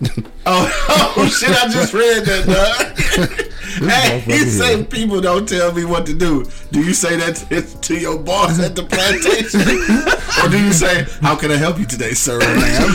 [0.50, 1.50] Oh, oh shit!
[1.50, 2.96] I just read that, dog.
[3.90, 4.84] hey, he motherfucker say here.
[4.84, 6.46] people don't tell me what to do.
[6.70, 11.04] Do you say that to, to your boss at the plantation, or do you say,
[11.20, 12.88] "How can I help you today, sir, or ma'am?"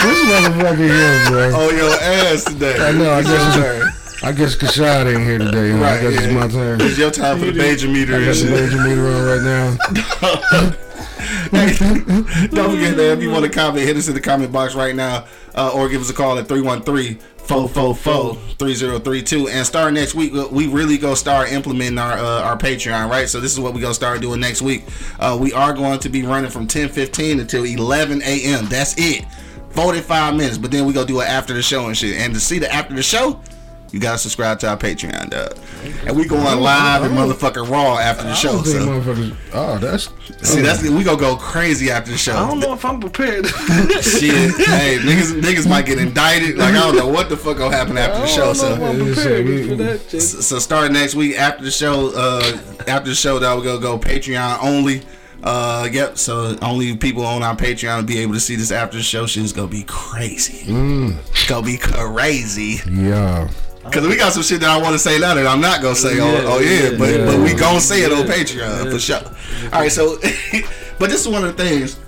[0.00, 1.60] This motherfucker here, bro.
[1.66, 2.76] On your ass today.
[2.78, 3.10] I know.
[3.12, 4.32] I guess It's your guess turn.
[4.32, 5.70] it's, I guess Kashad ain't here today.
[5.70, 5.78] Huh?
[5.78, 6.22] I Right, guess yeah.
[6.26, 6.80] it's my turn.
[6.80, 8.50] It's your time for the major meter I and got the shit.
[8.50, 9.76] major meter on right now.
[11.50, 11.72] Hey,
[12.48, 14.94] don't forget that if you want to comment, hit us in the comment box right
[14.94, 19.48] now, uh, or give us a call at 313-444-3032.
[19.50, 23.28] And starting next week, we- we really go start implementing our uh, our Patreon, right?
[23.28, 24.84] So this is what we gonna start doing next week.
[25.18, 28.66] Uh, we are going to be running from 10:15 until 11 a.m.
[28.68, 29.24] That's it.
[29.70, 32.16] 45 minutes, but then we go do it after the show and shit.
[32.16, 33.40] And to see the after the show,
[33.92, 35.56] you gotta subscribe to our Patreon, dog.
[36.06, 38.52] And we going live and motherfucking raw after the show.
[38.52, 39.36] don't So motherfuckers.
[39.52, 40.08] Oh, that's.
[40.48, 42.34] see, that's we gonna go crazy after the show.
[42.36, 43.46] I don't know if I'm prepared.
[43.46, 46.56] Shit, hey, niggas, niggas might get indicted.
[46.56, 48.52] Like I don't know what the fuck gonna happen after the show.
[48.52, 52.58] So, I'm Yeah, prepared so we- that so starting next week after the show, uh,
[52.86, 55.02] after the show, that we're gonna go Patreon only.
[55.42, 56.18] Uh, yep.
[56.18, 59.24] So only people on our Patreon will be able to see this after the show.
[59.26, 60.64] Shit is gonna be crazy.
[60.68, 62.80] It's gonna be crazy.
[62.90, 63.48] Yeah.
[63.90, 65.96] Cause we got some shit that I want to say now that I'm not gonna
[65.96, 66.16] say.
[66.16, 67.26] Yeah, oh, oh yeah, yeah, but yeah.
[67.26, 69.22] but we gonna say it on Patreon for sure.
[69.72, 70.16] All right, so
[70.98, 71.98] but this is one of the things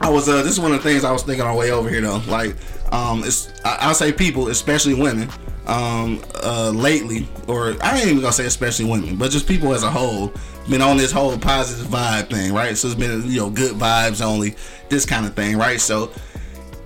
[0.00, 0.28] I was.
[0.28, 2.00] uh This is one of the things I was thinking on the way over here
[2.00, 2.22] though.
[2.26, 2.56] Like,
[2.92, 5.28] um, it's I, I'll say people, especially women,
[5.66, 9.84] um, uh, lately, or I ain't even gonna say especially women, but just people as
[9.84, 10.32] a whole,
[10.68, 12.76] been on this whole positive vibe thing, right?
[12.76, 14.56] So it's been you know good vibes only,
[14.88, 15.80] this kind of thing, right?
[15.80, 16.10] So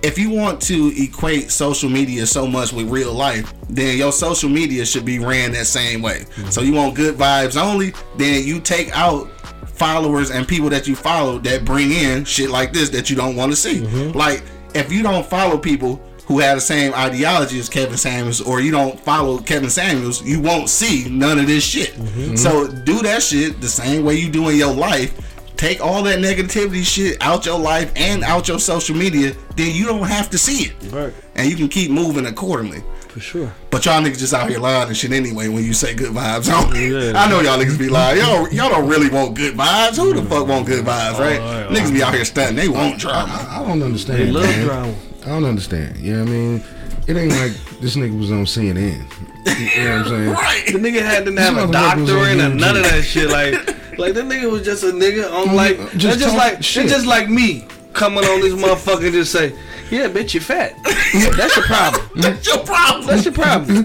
[0.03, 4.49] if you want to equate social media so much with real life, then your social
[4.49, 6.25] media should be ran that same way.
[6.49, 9.29] So you want good vibes only, then you take out
[9.67, 13.35] followers and people that you follow that bring in shit like this that you don't
[13.35, 13.79] want to see.
[13.79, 14.17] Mm-hmm.
[14.17, 14.43] Like
[14.73, 15.95] if you don't follow people
[16.25, 20.39] who have the same ideology as Kevin Samuels or you don't follow Kevin Samuels, you
[20.39, 21.93] won't see none of this shit.
[21.93, 22.35] Mm-hmm.
[22.35, 25.30] So do that shit the same way you do in your life
[25.61, 29.85] take all that negativity shit out your life and out your social media, then you
[29.85, 30.91] don't have to see it.
[30.91, 31.13] Right.
[31.35, 32.83] And you can keep moving accordingly.
[33.09, 33.53] For sure.
[33.69, 36.47] But y'all niggas just out here lying and shit anyway when you say good vibes.
[36.47, 37.13] Yeah.
[37.15, 38.17] I know y'all niggas be lying.
[38.17, 39.97] Y'all, y'all don't really want good vibes.
[39.97, 41.39] Who the fuck want good vibes, right?
[41.39, 41.77] Oh, yeah.
[41.77, 42.55] Niggas be out here stunting.
[42.55, 43.31] They want drama.
[43.31, 44.19] I, I don't understand.
[44.19, 44.65] They love man.
[44.65, 44.95] drama.
[45.21, 45.97] I don't understand.
[45.97, 46.63] You know what I mean?
[47.07, 49.05] It ain't like this nigga was on CNN.
[49.45, 50.29] You know what I'm saying?
[50.33, 50.63] right.
[50.67, 53.29] The nigga had to This have a motherfucker doctor and none of that shit.
[53.29, 53.53] Like,
[53.97, 56.85] like that nigga was just a nigga on like Just just, just like shit.
[56.85, 59.53] it's just like me coming on this motherfucker and just say,
[59.91, 60.75] yeah, bitch, you fat.
[60.83, 62.09] That's your problem.
[62.15, 63.07] That's your problem.
[63.07, 63.75] That's your problem.
[63.75, 63.83] You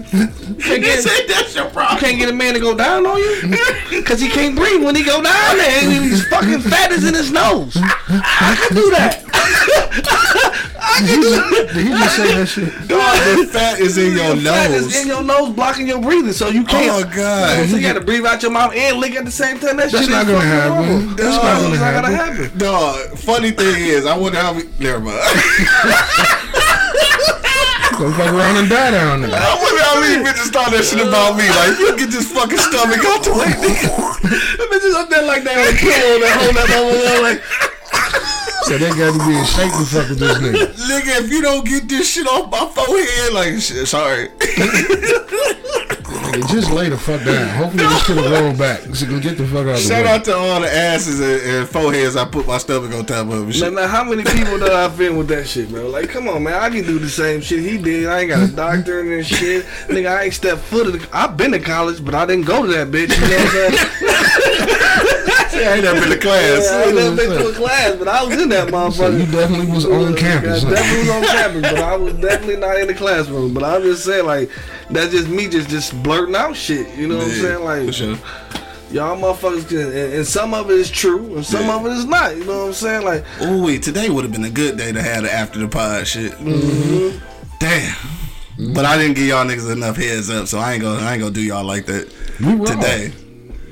[0.63, 1.97] can't get, said that's your problem.
[1.97, 3.55] You can't get a man to go down on you
[3.89, 5.81] because he can't breathe when he go down there.
[6.01, 7.75] His fucking fat is in his nose.
[7.77, 9.23] I can do that.
[10.99, 12.87] Did he, just, did he just say that shit?
[12.87, 14.43] Dog, the fat is in your nose.
[14.43, 17.05] Fat is in your nose, blocking your breathing, so you can't.
[17.05, 17.69] Oh, God.
[17.69, 19.77] So you got to breathe out your mouth and lick at the same time.
[19.77, 21.15] That That's not gonna happen.
[21.15, 22.57] That's No, not gonna it's not gonna happen.
[22.57, 24.69] Dog, funny thing is, I wonder how many.
[24.79, 25.19] Never mind.
[27.97, 29.33] Gonna fuck around and die down there.
[29.33, 31.49] I wonder how many bitches thought that shit about me.
[31.49, 33.89] Like, you get this fucking stomach out the way, nigga.
[34.61, 37.41] Them bitches up there like that on the pillow, that hold that motherfucker like.
[38.69, 40.77] So they got to be in shape to fuck with this nigga.
[40.77, 44.29] Nigga, if you don't get this shit off my forehead, like, shit, sorry.
[46.27, 47.47] Nigga, just lay the fuck down.
[47.55, 48.81] Hopefully this shit will roll back.
[48.81, 50.11] So you can get the fuck out of the Shout way.
[50.11, 53.31] out to all the asses and, and foreheads I put my stomach on top of
[53.33, 53.73] and Man, shit.
[53.73, 55.87] now how many people that I've been with that shit, bro?
[55.89, 58.07] Like, come on, man, I can do the same shit he did.
[58.07, 59.65] I ain't got a doctor and this shit.
[59.87, 62.65] Nigga, I ain't stepped foot in the, I've been to college, but I didn't go
[62.65, 63.15] to that bitch.
[63.15, 64.77] You know what I'm saying?
[65.57, 66.67] I ain't never been to class.
[66.69, 69.19] I ain't never been to a class, but I was in that So motherfucker.
[69.25, 70.63] you definitely was on campus.
[70.63, 73.53] I definitely was on campus, but I was definitely not in the classroom.
[73.55, 74.51] But I'm just saying, like,
[74.89, 76.95] that's just me just just blurting out shit.
[76.97, 77.63] You know what I'm saying?
[77.63, 78.17] Like, for sure.
[78.91, 81.79] y'all motherfuckers can, and, and some of it is true, and some Yeah.
[81.79, 82.35] of it is not.
[82.37, 83.05] You know what I'm saying?
[83.05, 85.67] Like, oh wait, today would have been a good day to have the after the
[85.67, 86.31] pod shit.
[86.33, 87.17] Mm-hmm.
[87.59, 87.91] Damn.
[87.91, 88.73] Mm-hmm.
[88.73, 91.21] But I didn't give y'all niggas enough heads up, so I ain't gonna I ain't
[91.21, 92.55] gonna do y'all like that We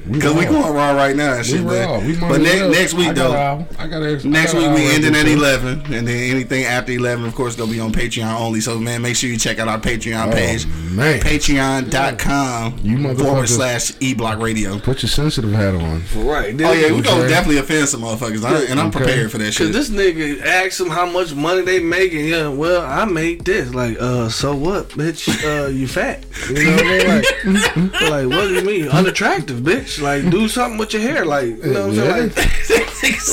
[0.08, 0.14] raw.
[0.14, 0.16] today.
[0.16, 0.52] We Cause we raw.
[0.62, 2.00] going raw right now and We raw.
[2.00, 2.72] We But, might but as next well.
[2.72, 3.66] next I week got though.
[3.84, 6.66] I got a, Next I week got an we ending at eleven, and then anything
[6.66, 8.62] after eleven, of course, gonna be on Patreon only.
[8.62, 11.20] So man, make sure you check out our Patreon Oh, page, man.
[11.22, 14.80] Patreon.com You forward slash E Block Radio.
[14.80, 16.04] Put your sensitive hat on.
[16.26, 16.54] right?
[16.62, 17.02] Oh yeah, we Okay.
[17.02, 19.00] gonna definitely offend some motherfuckers, I, and I'm Okay.
[19.00, 19.74] prepared for that Cause shit.
[19.74, 22.26] this nigga asked them how much money they making.
[22.28, 23.74] Yeah, well, I made this.
[23.74, 25.28] Like, uh, so what, bitch?
[25.44, 26.24] Uh, you fat?
[26.50, 27.08] You know what I mean?
[27.08, 28.88] Like, like what do you mean?
[28.90, 29.95] Unattractive, bitch?
[29.98, 30.02] Bitch.
[30.02, 31.26] Like, do something with your hair.
[31.26, 32.32] Like, you know what I'm saying?
[32.36, 32.48] Like,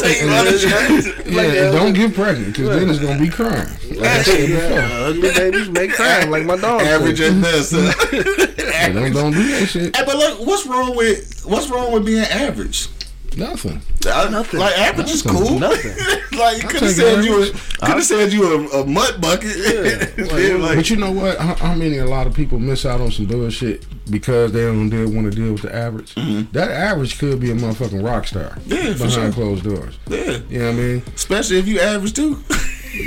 [0.03, 1.27] Yeah, unattractive.
[1.27, 3.69] And don't get pregnant because then it's gonna be crime.
[3.91, 4.71] Like I said before.
[4.71, 6.83] yeah, ugly babies make crime, like my dog.
[6.83, 7.35] Average said.
[7.37, 7.73] at best.
[7.75, 8.47] huh?
[8.93, 9.95] Don't, don't do that shit.
[9.97, 12.89] Hey, but look, what's wrong with what's wrong with being average?
[13.37, 13.81] Nothing.
[14.05, 14.61] Nothing.
[14.61, 15.59] Like average is cool.
[15.59, 15.93] Nothing.
[16.39, 17.53] like you could have take said you average.
[17.79, 19.53] could have said you a, a mud bucket.
[20.33, 21.39] Then, like, but you know what?
[21.39, 24.91] How, how many a lot of people miss out on some bullshit because they don't
[25.15, 26.15] want to deal with the average?
[26.53, 28.73] That average could be a motherfucking rock star Mm-hmm.
[28.73, 29.33] Yeah, for behind sure.
[29.33, 29.99] closed doors.
[30.09, 31.03] yeah, You know what I mean?
[31.15, 32.43] especially if you average too.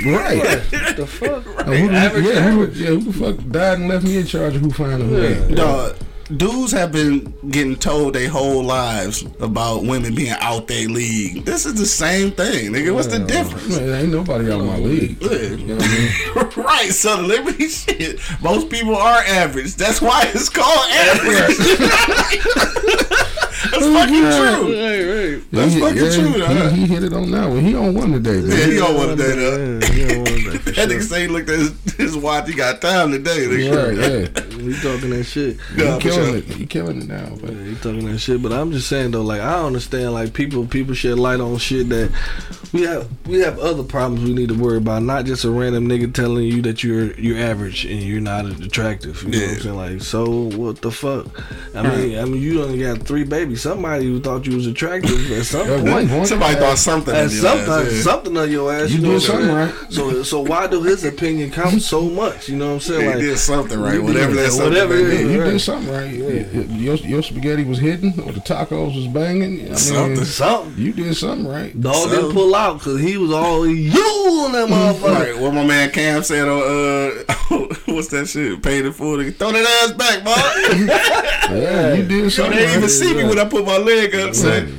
[0.04, 0.38] Right.
[0.38, 1.46] What the fuck?
[1.64, 4.26] And who, the- Average, yeah, who, yeah, who the fuck died and left me in
[4.26, 5.54] charge of who found who ain't?
[5.56, 5.94] Dog,
[6.34, 11.44] dudes have been getting told their whole lives about women being out their league.
[11.44, 12.94] This is the same thing, nigga.
[12.94, 13.76] What's the difference?
[13.76, 15.20] Man, ain't nobody out of my league.
[15.20, 15.30] Yeah.
[15.30, 16.50] You know what I mean?
[16.64, 18.20] right, so liberty shit.
[18.42, 19.74] Most people are average.
[19.76, 21.56] That's why it's called average.
[23.70, 24.62] That's fucking true.
[24.74, 25.50] Right, right.
[25.50, 27.60] That's he, fucking yeah, true, he- He, hit it on that one.
[27.60, 28.50] He on one today, man.
[28.50, 30.88] Yeah, he don't want to do that.
[30.88, 30.98] Yeah, you don't want that for That sure.
[30.98, 32.48] nigga say he looked at his, his watch.
[32.48, 33.46] He got time today.
[33.46, 33.58] Right,
[33.96, 34.36] Nigga.
[34.36, 34.42] yeah.
[34.66, 35.58] We talking that shit.
[35.76, 36.36] Yeah, he killing sure.
[36.38, 36.44] it.
[36.44, 37.28] He killing it now.
[37.40, 40.32] But Yeah, you talking that shit, but I'm just saying though, like I understand, like
[40.32, 42.10] people, people shed light on shit that
[42.72, 45.86] we have, we have other problems we need to worry about, not just a random
[45.88, 49.22] nigga telling you that you're you're average and you're not attractive.
[49.22, 49.52] You know what Yeah.
[49.54, 49.76] I'm saying?
[49.76, 51.26] Like, so what the fuck?
[51.76, 53.60] I mean, I mean, you only got three babies.
[53.62, 56.08] Somebody who thought you was attractive at some one point.
[56.10, 57.14] point, Somebody thought something.
[57.14, 58.90] At of your ass, something on your ass.
[58.90, 59.56] You know did what I'm something saying?
[59.56, 59.92] right.
[59.92, 62.48] So, so why do his opinion count so much?
[62.48, 63.00] You know what I'm saying?
[63.02, 64.02] He Like, did something right.
[64.02, 65.50] Whatever did- that something whatever may it you Right.
[65.50, 66.12] did something right.
[66.76, 69.60] Your, your spaghetti was hidden, or the tacos was banging.
[69.60, 70.24] I mean, Something.
[70.24, 70.82] something.
[70.82, 71.78] You did something right.
[71.80, 73.92] Dog So- didn't pull out because he was all you
[74.42, 75.14] on that motherfucker.
[75.32, 78.62] Right, what my man Cam said on uh, what's that shit?
[78.62, 79.16] Paid in full.
[79.16, 80.32] Nigga, Throw that ass back, boy.
[81.46, 84.34] Yeah, you did They something didn't even see me when I put my leg up.
[84.34, 84.76] Son.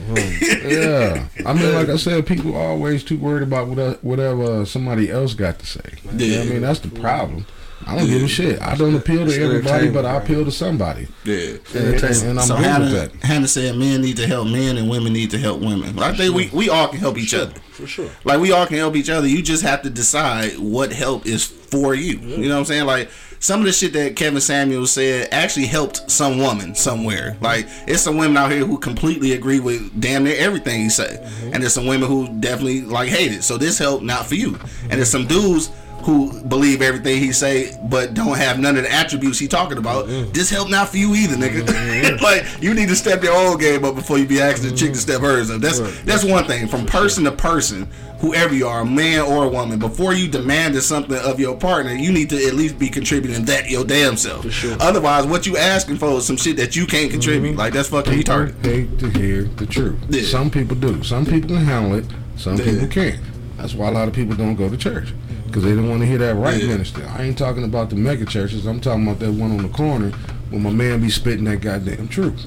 [0.67, 5.33] Yeah, I mean, like I said, people always too worried about what whatever somebody else
[5.33, 5.76] got to say.
[5.85, 6.39] You know what Yeah.
[6.41, 7.45] I mean, that's the problem.
[7.85, 8.61] I don't give a shit.
[8.61, 11.07] I don't appeal to everybody, but I appeal to somebody.
[11.23, 11.57] Yeah.
[11.73, 13.25] And, and I'm so good Hannah, with that.
[13.25, 15.95] Hannah said men need to help men and women need to help women.
[15.95, 17.53] Well, I think we, we all can help each other.
[17.71, 18.09] For sure.
[18.25, 19.27] Like we all can help each other.
[19.27, 22.17] You just have to decide what help is for you.
[22.17, 22.85] You know what I'm saying?
[22.87, 23.09] Like
[23.39, 27.37] some of the shit that Kevin Samuels said actually helped some woman somewhere.
[27.41, 31.23] Like it's some women out here who completely agree with damn near everything he said,
[31.23, 31.53] mm-hmm.
[31.53, 33.43] and there's some women who definitely like hate it.
[33.43, 34.57] So this helped not for you.
[34.83, 35.69] And there's some dudes
[36.03, 40.05] who believe everything he say but don't have none of the attributes he talking about.
[40.05, 40.31] Mm-hmm.
[40.31, 41.61] This help not for you either, nigga.
[41.63, 42.23] Mm-hmm.
[42.23, 44.93] like you need to step your own game up before you be asking the chick
[44.93, 44.99] to mm-hmm.
[44.99, 45.61] step hers up.
[45.61, 46.67] That's that's one thing.
[46.67, 47.89] From person to person,
[48.19, 51.93] whoever you are, a man or a woman, before you demanded something of your partner,
[51.93, 54.45] you need to at least be contributing that your damn self.
[54.79, 57.57] Otherwise, what you asking for is some shit that you can't contribute.
[57.57, 58.65] Like that's fucking People retarded.
[58.65, 59.99] hate to hear the truth.
[60.09, 60.23] Yeah.
[60.23, 61.03] Some people do.
[61.03, 62.05] Some people can handle it.
[62.37, 62.65] Some Yeah.
[62.65, 63.19] people can't.
[63.57, 65.13] That's why a lot of people don't go to church
[65.57, 66.67] because they don't want to hear that right Yeah.
[66.67, 67.03] minister.
[67.17, 68.67] I ain't talking about the mega churches.
[68.67, 70.11] I'm talking about that one on the corner
[70.51, 72.45] where my man be spitting that goddamn truth.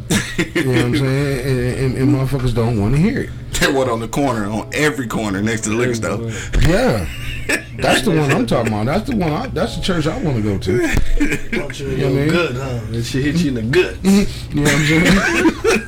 [0.54, 1.40] you know what I'm saying?
[1.48, 3.30] And, and, and motherfuckers don't want to hear it.
[3.60, 6.30] That one on the corner, on every corner next to the liquor store.
[6.68, 7.06] Yeah.
[7.76, 8.86] That's the one I'm talking about.
[8.86, 9.32] That's the one.
[9.32, 10.80] I, that's the church I want to go to.
[11.58, 12.28] Punch you in Yeah, your man.
[12.28, 12.80] gut, huh?
[12.92, 13.96] And she hit you in the gut.
[14.50, 15.04] You know what I'm saying?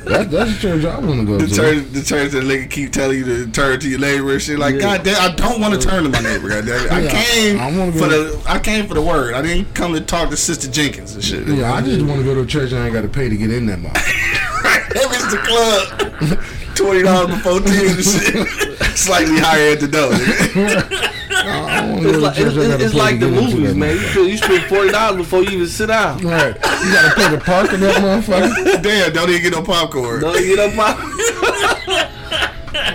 [0.05, 1.55] that, that's the church I want to go The to.
[1.55, 4.59] church, the church that nigga keep telling you to turn to your neighbor and shit.
[4.59, 4.81] Like, Yeah.
[4.81, 6.49] God damn, I don't want to turn to my neighbor.
[6.49, 6.91] God damn it.
[6.91, 9.33] I Yeah, came I wanna for the, I came for the word.
[9.35, 11.47] I didn't come to talk to Sister Jenkins and shit.
[11.47, 13.29] Yeah, I just want to go to a church and I ain't got to pay
[13.29, 13.93] to get in that mouth.
[14.63, 16.43] that was the club.
[16.75, 18.47] Twenty dollars before ten and shit.
[18.97, 20.11] Slightly higher at the door.
[20.11, 21.09] nigga.
[21.33, 23.95] I want to It's like, it's, it's, it's like the movies, man.
[23.97, 26.19] You, spend- you spend forty dollars before you even sit down.
[26.19, 26.55] Right.
[26.55, 28.81] You got to pay the park in that motherfucker.
[28.81, 30.21] Damn, don't even get no popcorn.
[30.21, 32.09] Don't get up out.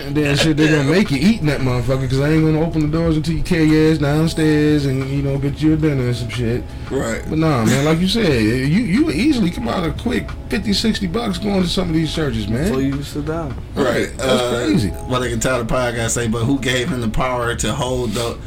[0.09, 2.81] And then shit, they gonna make you eat that motherfucker because I ain't gonna open
[2.81, 6.01] the doors until you carry your ass downstairs and you know get you a dinner
[6.01, 6.63] and some shit.
[6.89, 7.23] Right.
[7.29, 10.73] But nah, man, like you said, you you would easily come out a quick 50,
[10.73, 12.73] 60 bucks going to some of these churches, man.
[12.73, 13.55] So you even sit down.
[13.75, 14.09] Right.
[14.17, 14.89] That's uh, crazy.
[15.07, 18.13] Well, they can tell the podcast say, but who gave him the power to hold
[18.13, 18.39] the?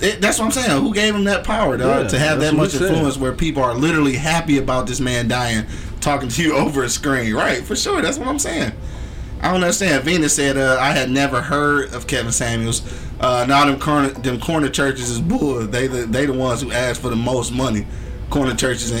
[0.00, 0.80] It, that's what I'm saying.
[0.80, 2.92] Who gave him that power, dog, Yeah, to have that much we said.
[2.92, 5.66] influence where people are literally happy about this man dying,
[6.00, 7.34] talking to you over a screen?
[7.34, 8.00] Right, for sure.
[8.02, 8.72] That's what I'm saying.
[9.40, 10.04] I don't understand.
[10.04, 12.82] Venus said, uh, "I had never heard of Kevin Samuels.
[13.20, 15.66] Uh, now them corner, them corner churches is bull.
[15.66, 17.86] They the they the ones who ask for the most money.
[18.30, 18.98] Corner churches in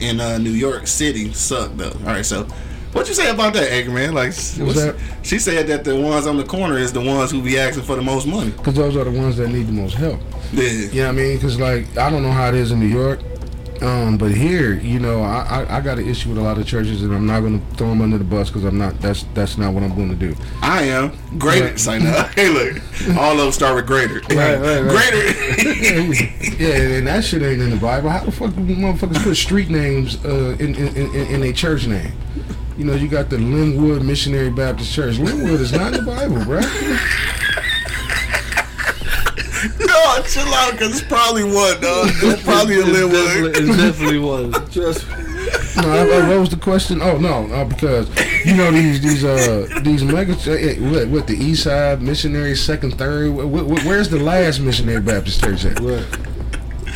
[0.00, 1.90] in, in uh, New York City suck though.
[2.00, 2.46] All right, so."
[2.92, 4.14] What you say about that, Edgar, man?
[4.14, 4.96] Like, what's- that?
[5.22, 7.94] she said that the ones on the corner is the ones who be asking for
[7.94, 8.50] the most money.
[8.50, 10.18] Because those are the ones that need the most help.
[10.52, 11.36] Yeah, You know what I mean?
[11.36, 13.20] Because, like, I don't know how it is in New York,
[13.82, 16.66] Um, but here, you know, I, I I got an issue with a lot of
[16.66, 19.00] churches, and I'm not going to throw them under the bus because I'm not.
[19.00, 20.34] That's that's not what I'm going to do.
[20.60, 21.76] I am greater.
[21.78, 22.10] Say no.
[22.34, 22.76] Hey, look,
[23.16, 24.20] all of them start with greater.
[24.34, 25.10] Right, right, right.
[25.10, 26.24] Greater.
[26.62, 28.10] yeah, and that shit ain't in the Bible.
[28.10, 31.86] How the fuck do motherfuckers put street names uh, in in in, in a church
[31.86, 32.12] name?
[32.76, 35.18] You know, you got the Linwood Missionary Baptist Church.
[35.18, 36.60] Linwood is not in the Bible, bro.
[40.16, 42.08] No, chill out, cause it's probably one, dog.
[42.22, 43.46] It's probably a little one.
[43.54, 44.52] it definitely was.
[44.72, 45.14] Trust me.
[45.76, 47.00] No, I- I- what was the question?
[47.02, 48.08] Oh no, no, because
[48.44, 52.98] you know these these uh these mega eh, what, what the East Side Missionary Second
[52.98, 53.32] Third.
[53.32, 53.48] Wh-
[53.80, 55.78] wh- where's the last Missionary Baptist Church at?
[55.80, 56.04] Right.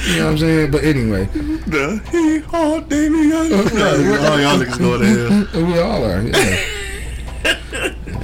[0.07, 0.71] You know what I'm saying?
[0.71, 3.33] But anyway, The he all Damien.
[3.33, 5.67] Oh, y'all niggas going to hell.
[5.67, 6.21] we all are.
[6.23, 6.74] Yeah.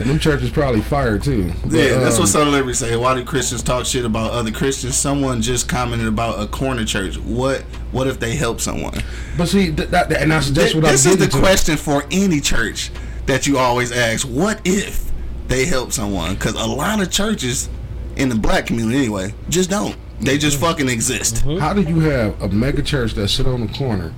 [0.06, 1.52] Them churches probably fire too.
[1.64, 2.96] But, Yeah, that's um, what some Liberty say.
[2.96, 4.94] Why do Christians talk shit about other Christians?
[4.96, 7.16] Someone just commented about a corner church.
[7.18, 8.94] What What if they help someone?
[9.36, 12.40] But see, th- that, and that's that's what this I'm is the question for any
[12.40, 12.90] church
[13.26, 14.26] that you always ask.
[14.26, 15.10] What if
[15.48, 16.34] they help someone?
[16.34, 17.68] Because a lot of churches
[18.16, 19.96] in the black community, anyway, just don't.
[20.20, 20.66] They just Mm-hmm.
[20.66, 21.38] fucking exist.
[21.58, 24.12] How do you have a mega church that sit on the corner,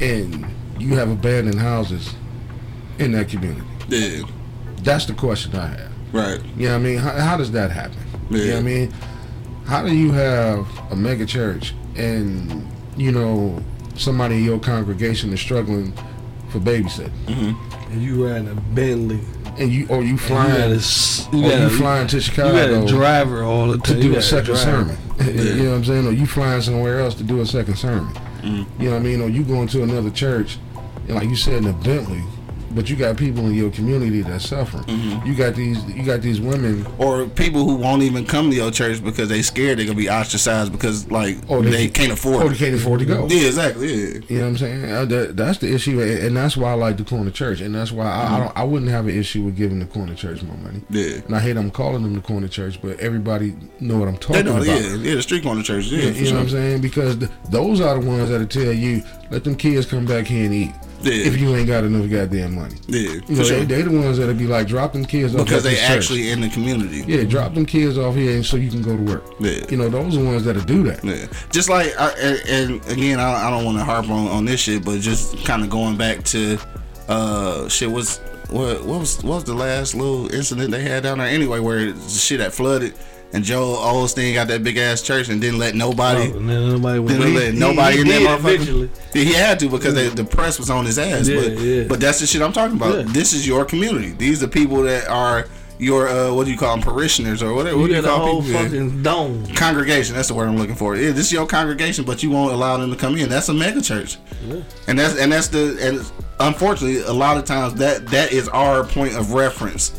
[0.00, 0.46] and
[0.78, 2.14] you have abandoned houses
[2.98, 3.66] in that community?
[3.88, 4.22] Yeah,
[4.82, 5.92] That's the question I have.
[6.12, 6.40] right.
[6.56, 6.98] You know what I mean?
[6.98, 7.98] How, how does that happen?
[8.30, 8.52] You know Yeah.
[8.54, 8.94] what I mean?
[9.66, 12.66] How do you have a mega church and,
[12.96, 13.62] you know,
[13.96, 15.92] somebody in your congregation is struggling
[16.50, 17.10] for babysitting?
[17.26, 17.92] Mm-hmm.
[17.92, 19.20] And you riding a Bentley.
[19.58, 22.06] And you, or you You flying, got a, s- you or got you a, flying
[22.08, 22.48] to Chicago.
[22.64, 24.60] you got a driver all the time to do a second driver.
[24.60, 24.96] sermon.
[25.36, 26.06] you know what I'm saying?
[26.06, 28.12] Or you flying somewhere else to do a second sermon.
[28.42, 28.82] Mm-hmm.
[28.82, 29.20] You know what I mean?
[29.20, 30.58] Or you going to another church,
[31.08, 32.22] and like you said in a Bentley,
[32.72, 34.84] but you got people in your community that's suffering.
[35.26, 36.86] You got these, you got these women.
[36.98, 40.08] Or people who won't even come to your church because they scared they're gonna be
[40.10, 42.42] ostracized because like Oh, they, they- can't afford.
[42.44, 43.26] Oh, they can't afford to go.
[43.28, 43.88] Yeah, exactly.
[43.92, 44.20] Yeah.
[44.28, 44.84] You know what I'm saying?
[44.92, 47.92] Uh, that, that's the issue, and that's why I like the corner church, and that's
[47.92, 48.56] why I, I don't.
[48.58, 50.82] I wouldn't have an issue with giving the corner church more money.
[50.90, 51.16] Yeah.
[51.26, 54.20] And I hate I'm calling them the corner church, but everybody know what I'm They
[54.20, 54.66] talking know, about.
[54.66, 56.80] yeah, yeah, the street corner church, yeah, You, for you know what I'm saying?
[56.80, 60.44] Because th- those are the ones that'll tell you, let them kids come back here
[60.44, 60.72] and eat.
[61.02, 61.26] Yeah.
[61.26, 62.74] If you ain't got enough goddamn money.
[62.86, 63.60] Yeah, You know, sure.
[63.60, 65.90] they, they the ones that'll be like, drop them kids off because they this church.
[65.90, 67.04] actually in the community.
[67.06, 69.24] Yeah, drop them kids off here and so you can go to work.
[69.40, 69.64] Yeah.
[69.70, 71.02] You know, those are the ones that'll do that.
[71.02, 71.26] Yeah.
[71.50, 74.60] Just like, I, and, and again, I, I don't want to harp on, on this
[74.60, 76.58] shit, but just kind of going back to,
[77.08, 78.18] uh, shit was
[78.50, 81.92] what what was what was the last little incident they had down there anyway, where
[81.92, 82.94] the shit had flooded
[83.32, 86.32] and Joel Osteen got that big ass church and didn't let nobody.
[86.32, 87.06] Oh, nobody.
[87.06, 89.12] Didn't he- let nobody he in did that motherfucker.
[89.12, 91.28] he had to because they, the press was on his ass.
[91.28, 91.84] Yeah, but yeah.
[91.84, 92.94] but that's the shit I'm talking about.
[92.96, 93.12] Yeah.
[93.12, 94.10] This is your community.
[94.10, 95.46] These are people that are
[95.78, 97.76] your uh, what do you call them parishioners or whatever.
[97.78, 98.60] What You do you call whole people?
[98.60, 98.62] Yeah.
[98.64, 99.46] fucking dome.
[99.54, 100.94] Congregation, that's the word I'm looking for.
[100.96, 103.28] Yeah, this is your congregation, but you won't allow them to come in.
[103.28, 104.18] That's a mega church,
[104.88, 108.84] and that's and that's the and unfortunately, a lot of times that that is our
[108.84, 109.90] point of reference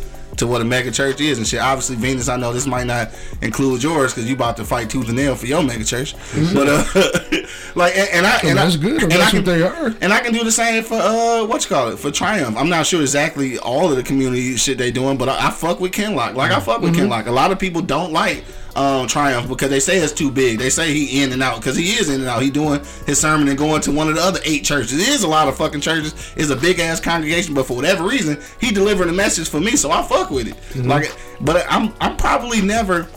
[0.41, 1.61] to what a mega church is and shit.
[1.61, 3.11] Obviously, Venus, I know this might not
[3.41, 6.15] include yours because you about to fight tooth and nail for your mega church,
[6.53, 6.83] but uh,
[7.75, 9.95] like and, and I and that's I, good and that's I can, what they are.
[10.01, 12.57] and I can do the same for uh what you call it for Triumph.
[12.57, 15.79] I'm not sure exactly all of the community shit they doing, but I, I fuck
[15.79, 16.33] with Kinloch.
[16.33, 17.27] Like I fuck with Kinloch.
[17.27, 18.43] A lot of people don't like
[18.75, 20.59] um Triumph because they say it's too big.
[20.59, 22.41] They say he in and out because he is in and out.
[22.41, 24.93] He doing his sermon and going to one of the other eight churches.
[24.93, 26.33] It is a lot of fucking churches.
[26.35, 29.75] It's a big ass congregation, but for whatever reason, he delivering a message for me,
[29.75, 30.85] so I fuck with it.
[30.85, 33.07] Like, but I'm I'm probably never.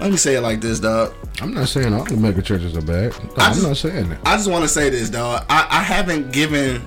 [0.00, 1.14] Let me say it like this, dog.
[1.40, 3.12] I'm not saying all the mega churches are bad.
[3.24, 4.18] No, I I'm not saying that.
[4.26, 5.44] I just want to say this, dog.
[5.48, 6.82] I, I haven't given.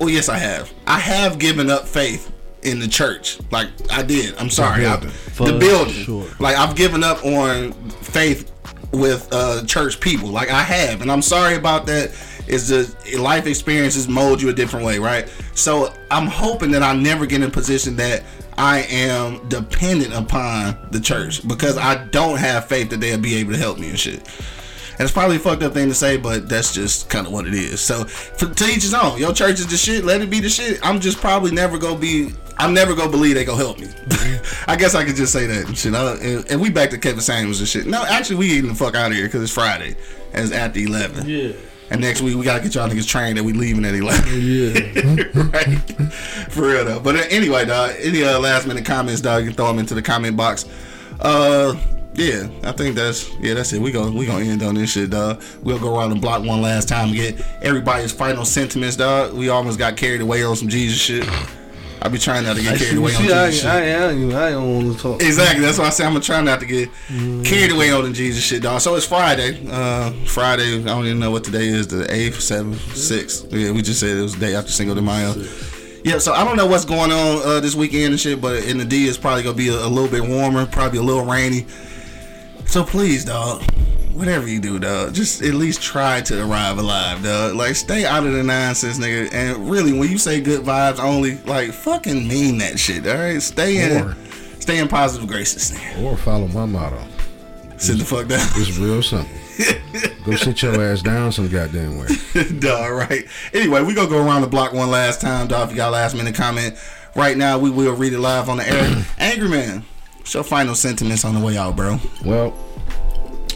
[0.00, 0.72] Oh yes, I have.
[0.86, 3.38] I have given up faith in the church.
[3.50, 4.36] Like I did.
[4.38, 4.86] I'm sorry.
[4.86, 5.00] I-
[5.46, 5.58] building.
[5.58, 5.94] the building.
[5.94, 6.26] sure.
[6.38, 8.52] Like I've given up on faith
[8.92, 10.28] with uh, church people.
[10.28, 12.10] Like I have, and I'm sorry about that.
[12.46, 15.28] It's just life experiences mold you a different way, right?
[15.54, 18.24] So I'm hoping that I never get in a position that
[18.56, 23.52] I am dependent upon the church because I don't have faith that they'll be able
[23.52, 24.26] to help me and shit.
[24.98, 27.46] And it's probably a fucked up thing to say, but that's just kind of what
[27.46, 27.80] it is.
[27.80, 29.18] So, for, to each his own.
[29.18, 30.04] Your church is the shit.
[30.04, 30.80] Let it be the shit.
[30.82, 32.32] I'm just probably never gonna be.
[32.56, 33.86] I'm never gonna believe they gonna help me.
[34.66, 35.94] I guess I could just say that and shit.
[35.94, 37.86] I, and, and we back to Kevin Samuels and shit.
[37.86, 39.94] No, actually, we eating the fuck out of here because it's Friday.
[40.32, 41.28] And it's after 11.
[41.28, 41.52] Yeah.
[41.90, 44.28] And next week we gotta get y'all niggas trained that we leaving at 11.
[44.34, 45.42] Yeah.
[45.52, 45.78] right?
[46.50, 47.00] For real though.
[47.00, 47.92] But uh, anyway, dog.
[48.00, 49.44] Any uh, last minute comments, dog?
[49.44, 50.66] You can throw them into the comment box.
[51.20, 51.76] Uh,
[52.14, 53.80] yeah, I think that's yeah, that's it.
[53.80, 55.42] We go we gonna end on this shit, dog.
[55.62, 59.34] We'll go around the block one last time and get everybody's final sentiments, dog.
[59.34, 61.28] We almost got carried away on some Jesus shit.
[62.00, 63.70] I be trying not to get carried away on see, I, Jesus shit.
[63.70, 65.22] I, I, I, I don't want to talk.
[65.22, 65.64] Exactly.
[65.64, 66.88] That's why I say I'm gonna try not to get
[67.44, 68.80] carried away on the Jesus shit, dog.
[68.80, 69.66] So it's Friday.
[69.68, 70.80] Uh, Friday.
[70.80, 71.88] I don't even know what today is.
[71.88, 73.52] The eighth, seventh, sixth.
[73.52, 75.34] Yeah, we just said it was the day after Cinco de Mayo.
[76.04, 76.18] Yeah.
[76.18, 78.84] So I don't know what's going on uh, this weekend and shit, but in the
[78.84, 81.66] D it's probably gonna be a, a little bit warmer, probably a little rainy.
[82.68, 83.62] So please, dog.
[84.12, 87.54] Whatever you do, dog, just at least try to arrive alive, dog.
[87.54, 89.32] Like, stay out of the nonsense, nigga.
[89.32, 93.40] And really, when you say good vibes only, like, fucking mean that shit, all right?
[93.40, 94.16] Stay in, Or-
[94.58, 96.02] stay in positive graces, nigga.
[96.02, 97.00] Or follow my motto.
[97.76, 98.40] Sit the fuck down.
[98.56, 99.30] It's real simple.
[100.24, 102.08] Go sit your ass down some goddamn way.
[102.58, 103.24] dog, right?
[103.54, 105.66] Anyway, we gonna go around the block one last time, dog.
[105.66, 106.76] If you got a last minute comment
[107.14, 109.04] right now, we will read it live on the air.
[109.18, 109.84] Angry Man,
[110.28, 111.98] what's your final sentiments on the way out, bro?
[112.22, 112.54] Well,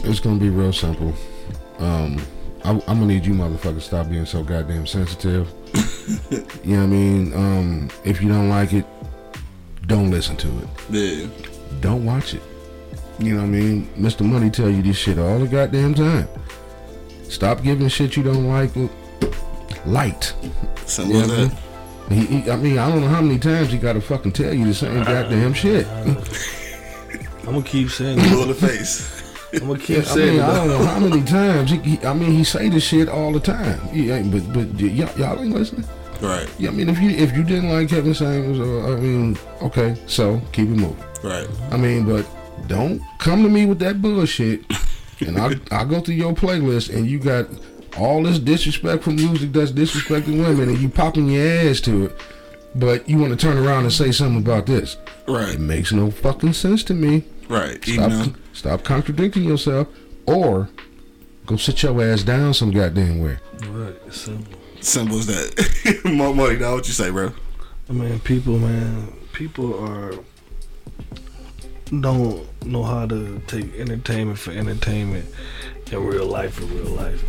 [0.03, 1.13] it's gonna be real simple.
[1.77, 2.19] Um,
[2.65, 5.53] I, I'm gonna need you motherfuckers stop being so goddamn sensitive.
[6.31, 7.33] you know what I mean?
[7.35, 8.85] Um, if you don't like it,
[9.85, 10.67] don't listen to it.
[10.89, 11.27] Yeah.
[11.79, 12.41] Don't watch it.
[13.19, 13.87] You know what I mean?
[13.95, 14.25] Mr.
[14.25, 16.27] Money tell you this shit all the goddamn time.
[17.29, 18.71] Stop giving shit you don't like
[19.85, 20.33] light.
[20.87, 21.51] Simple You as know what
[22.09, 22.15] that.
[22.15, 24.51] He, he, I mean, I don't know how many times he got to fucking tell
[24.51, 25.85] you the same goddamn shit.
[27.45, 28.29] I'm gonna keep saying it.
[28.29, 29.21] Pull the face.
[29.53, 30.43] I'm gonna keep I saying mean, it.
[30.43, 31.71] I don't know how many times.
[31.71, 33.79] He, he, I mean, he say this shit all the time.
[33.89, 35.85] He ain't, but but y- y'all, y'all ain't listening.
[36.21, 36.49] Right.
[36.57, 39.95] Yeah, I mean, if you if you didn't like Kevin Samuels, uh, I mean, okay,
[40.07, 41.03] so keep it moving.
[41.21, 41.47] Right.
[41.71, 42.25] I mean, but
[42.67, 44.63] don't come to me with that bullshit.
[45.19, 47.47] And I I go through your playlist and you got
[47.97, 52.17] all this disrespectful music that's disrespecting women, and you popping your ass to it.
[52.75, 54.97] But you want to turn around and say something about this?
[55.27, 55.55] Right.
[55.55, 57.23] It makes no fucking sense to me.
[57.49, 57.85] Right.
[57.87, 58.39] Even Stop, though.
[58.53, 59.87] stop contradicting yourself,
[60.25, 60.69] or
[61.45, 63.37] go sit your ass down some goddamn way.
[63.67, 64.59] Right, it's simple.
[64.81, 66.01] Simple as that.
[66.05, 66.75] More money, dog.
[66.75, 67.31] What you say, bro?
[67.89, 70.13] I mean, people, man, people are
[72.01, 75.25] don't know how to take entertainment for entertainment
[75.93, 77.23] and real life for real life.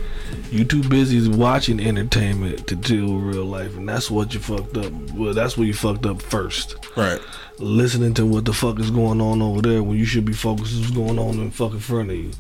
[0.51, 4.77] You too busy watching entertainment to deal with real life, and that's what you fucked
[4.77, 4.93] up.
[5.13, 6.77] Well, that's where you fucked up first.
[6.97, 7.21] Right.
[7.59, 10.75] Listening to what the fuck is going on over there when you should be focused
[10.75, 12.31] on what's going on in fucking front of you.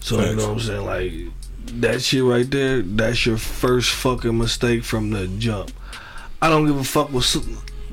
[0.00, 0.84] So you know what I'm saying?
[0.84, 1.12] Like
[1.80, 2.82] that shit right there.
[2.82, 5.70] That's your first fucking mistake from the jump.
[6.42, 7.24] I don't give a fuck what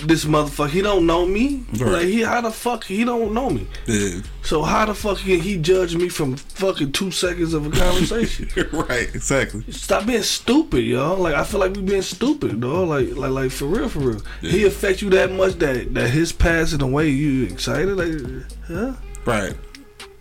[0.08, 0.70] this motherfucker.
[0.70, 1.64] He don't know me.
[1.74, 1.92] Right.
[1.92, 3.68] Like he, how the fuck he don't know me?
[3.88, 4.22] Yeah.
[4.44, 8.50] So how the fuck can he judge me from fucking two seconds of a conversation?
[8.72, 9.14] right.
[9.14, 9.64] Exactly.
[9.72, 11.18] Stop being stupid, y'all.
[11.18, 12.88] Like I feel like we being stupid, dog.
[12.90, 14.22] Like like like for real, for real.
[14.42, 14.68] He Yeah.
[14.68, 17.96] affect you that much that that his passing away, you excited?
[17.98, 18.94] Like, huh?
[19.26, 19.54] Right.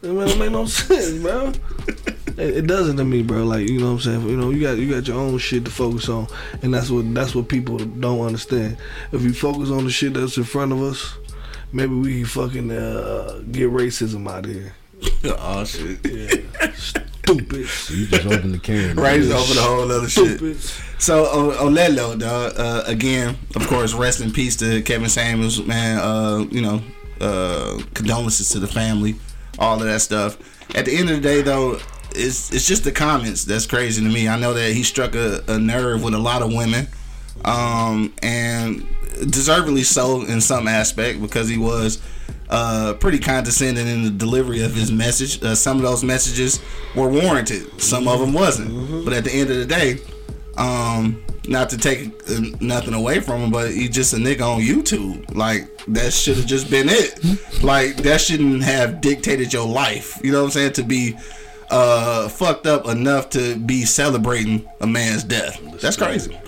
[0.02, 1.52] It don't make no sense, bro.
[2.38, 3.44] It, it doesn't to me, bro.
[3.44, 4.28] Like you know what I'm saying.
[4.28, 6.26] You know you got you got your own shit to focus on,
[6.62, 8.78] and that's what that's what people don't understand.
[9.12, 11.14] If you focus on the shit that's in front of us,
[11.72, 14.74] maybe we can fucking uh, get racism out of here.
[15.24, 15.98] oh shit.
[16.04, 18.96] Yeah, stupids, You just open the can.
[18.96, 19.20] Right.
[19.20, 20.36] It's over the whole other shit.
[20.36, 20.80] stupids.
[20.98, 22.54] So uh, Olelo, dog.
[22.56, 25.98] Uh, again, of course, rest in peace to Kevin Samuels, man.
[25.98, 26.82] Uh, you know,
[27.20, 29.16] uh, condolences to the family,
[29.60, 30.38] all of that stuff.
[30.74, 31.78] At the end of the day, though,
[32.12, 34.26] it's it's just the comments that's crazy to me.
[34.26, 36.88] I know that he struck a, a nerve with a lot of women,
[37.44, 38.86] um, and
[39.28, 42.02] deservedly so in some aspect because he was
[42.48, 45.42] uh, pretty condescending in the delivery of his message.
[45.42, 46.60] Uh, some of those messages
[46.96, 49.04] were warranted, some of them wasn't.
[49.04, 49.98] But at the end of the day,
[50.56, 54.62] um, not to take uh, nothing away from him, but he's just a nigga on
[54.62, 55.34] YouTube.
[55.34, 57.62] Like that should have just been it.
[57.62, 60.18] Like that shouldn't have dictated your life.
[60.22, 60.72] You know what I'm saying?
[60.74, 61.16] To be
[61.68, 65.60] uh fucked up enough to be celebrating a man's death.
[65.80, 66.38] That's crazy.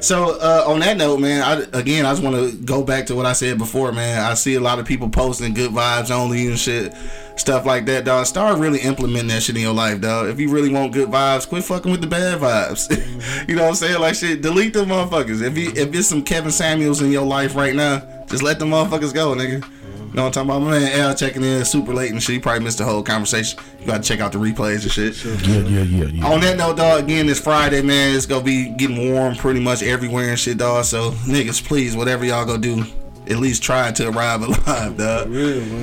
[0.00, 3.14] So uh, on that note, man, I, again, I just want to go back to
[3.14, 4.18] what I said before, man.
[4.22, 6.94] I see a lot of people posting good vibes only and shit,
[7.40, 8.26] stuff like that, dog.
[8.26, 10.28] Start really implementing that shit in your life, dog.
[10.28, 12.90] If you really want good vibes, quit fucking with the bad vibes.
[13.48, 14.00] you know what I'm saying?
[14.00, 15.42] Like shit, delete them motherfuckers.
[15.42, 18.66] If you if it's some Kevin Samuels in your life right now, just let the
[18.66, 19.64] motherfuckers go, nigga.
[20.10, 20.62] You know what I'm talking about?
[20.62, 22.34] My man Al checking in super late and shit.
[22.34, 23.60] He probably missed the whole conversation.
[23.80, 25.24] You gotta check out the replays and shit.
[25.46, 26.26] Yeah, yeah, yeah, yeah.
[26.26, 29.84] On that note, dog, again, this Friday, man, it's gonna be getting warm pretty much
[29.84, 30.84] everywhere and shit, dog.
[30.84, 32.84] So, niggas, please, whatever y'all gonna do,
[33.30, 35.32] at least try to arrive alive, dog.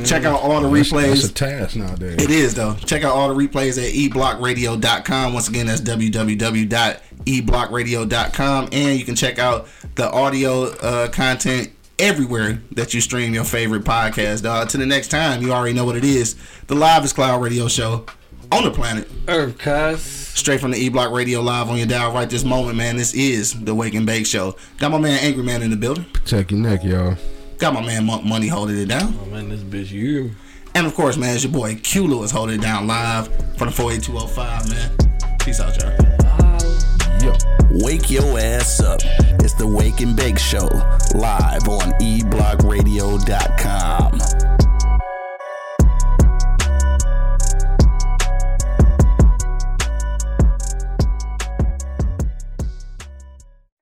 [0.06, 1.10] Check out all the That's, replays.
[1.10, 2.22] that's a task nowadays.
[2.22, 2.76] It is though.
[2.76, 5.34] Check out all the replays at eblockradio.com.
[5.34, 8.70] Once again, that's www.eblockradio.com.
[8.72, 13.84] And you can check out the audio uh, content everywhere that you stream your favorite
[13.84, 14.70] podcast, dog.
[14.70, 16.36] To the next time, you already know what it is.
[16.68, 18.06] The Live is Cloud Radio Show.
[18.52, 19.08] on the planet.
[19.28, 20.02] Earth, cuz.
[20.02, 22.96] Straight from the E Block Radio Live on your dial right this moment, man.
[22.96, 24.56] This is the Wake and Bake Show.
[24.78, 26.06] Got my man Angry Man in the building.
[26.26, 27.18] Check your neck, y'all.
[27.58, 29.18] Got my man Monk Money holding it down.
[29.20, 30.32] Oh man, this bitch you.
[30.76, 33.28] And of course, man, it's your boy Q Lewis holding it down live
[33.58, 34.92] from the 48205, man.
[35.40, 35.92] Peace out, y'all.
[37.24, 37.34] Yo.
[37.84, 39.02] Wake your ass up.
[39.40, 40.68] It's the Wake and Bake Show,
[41.16, 44.20] live on eblockradio.com.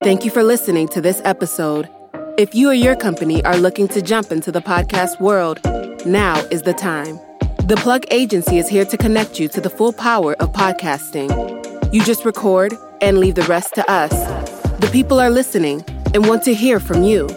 [0.02, 1.90] Thank you for listening to this episode.
[2.38, 5.62] If you or your company are looking to jump into the podcast world,
[6.06, 7.18] now is the time.
[7.64, 11.32] The Plug Agency is here to connect you to the full power of podcasting.
[11.94, 14.12] You just record and leave the rest to us.
[14.82, 17.28] The people are listening and want to hear from you.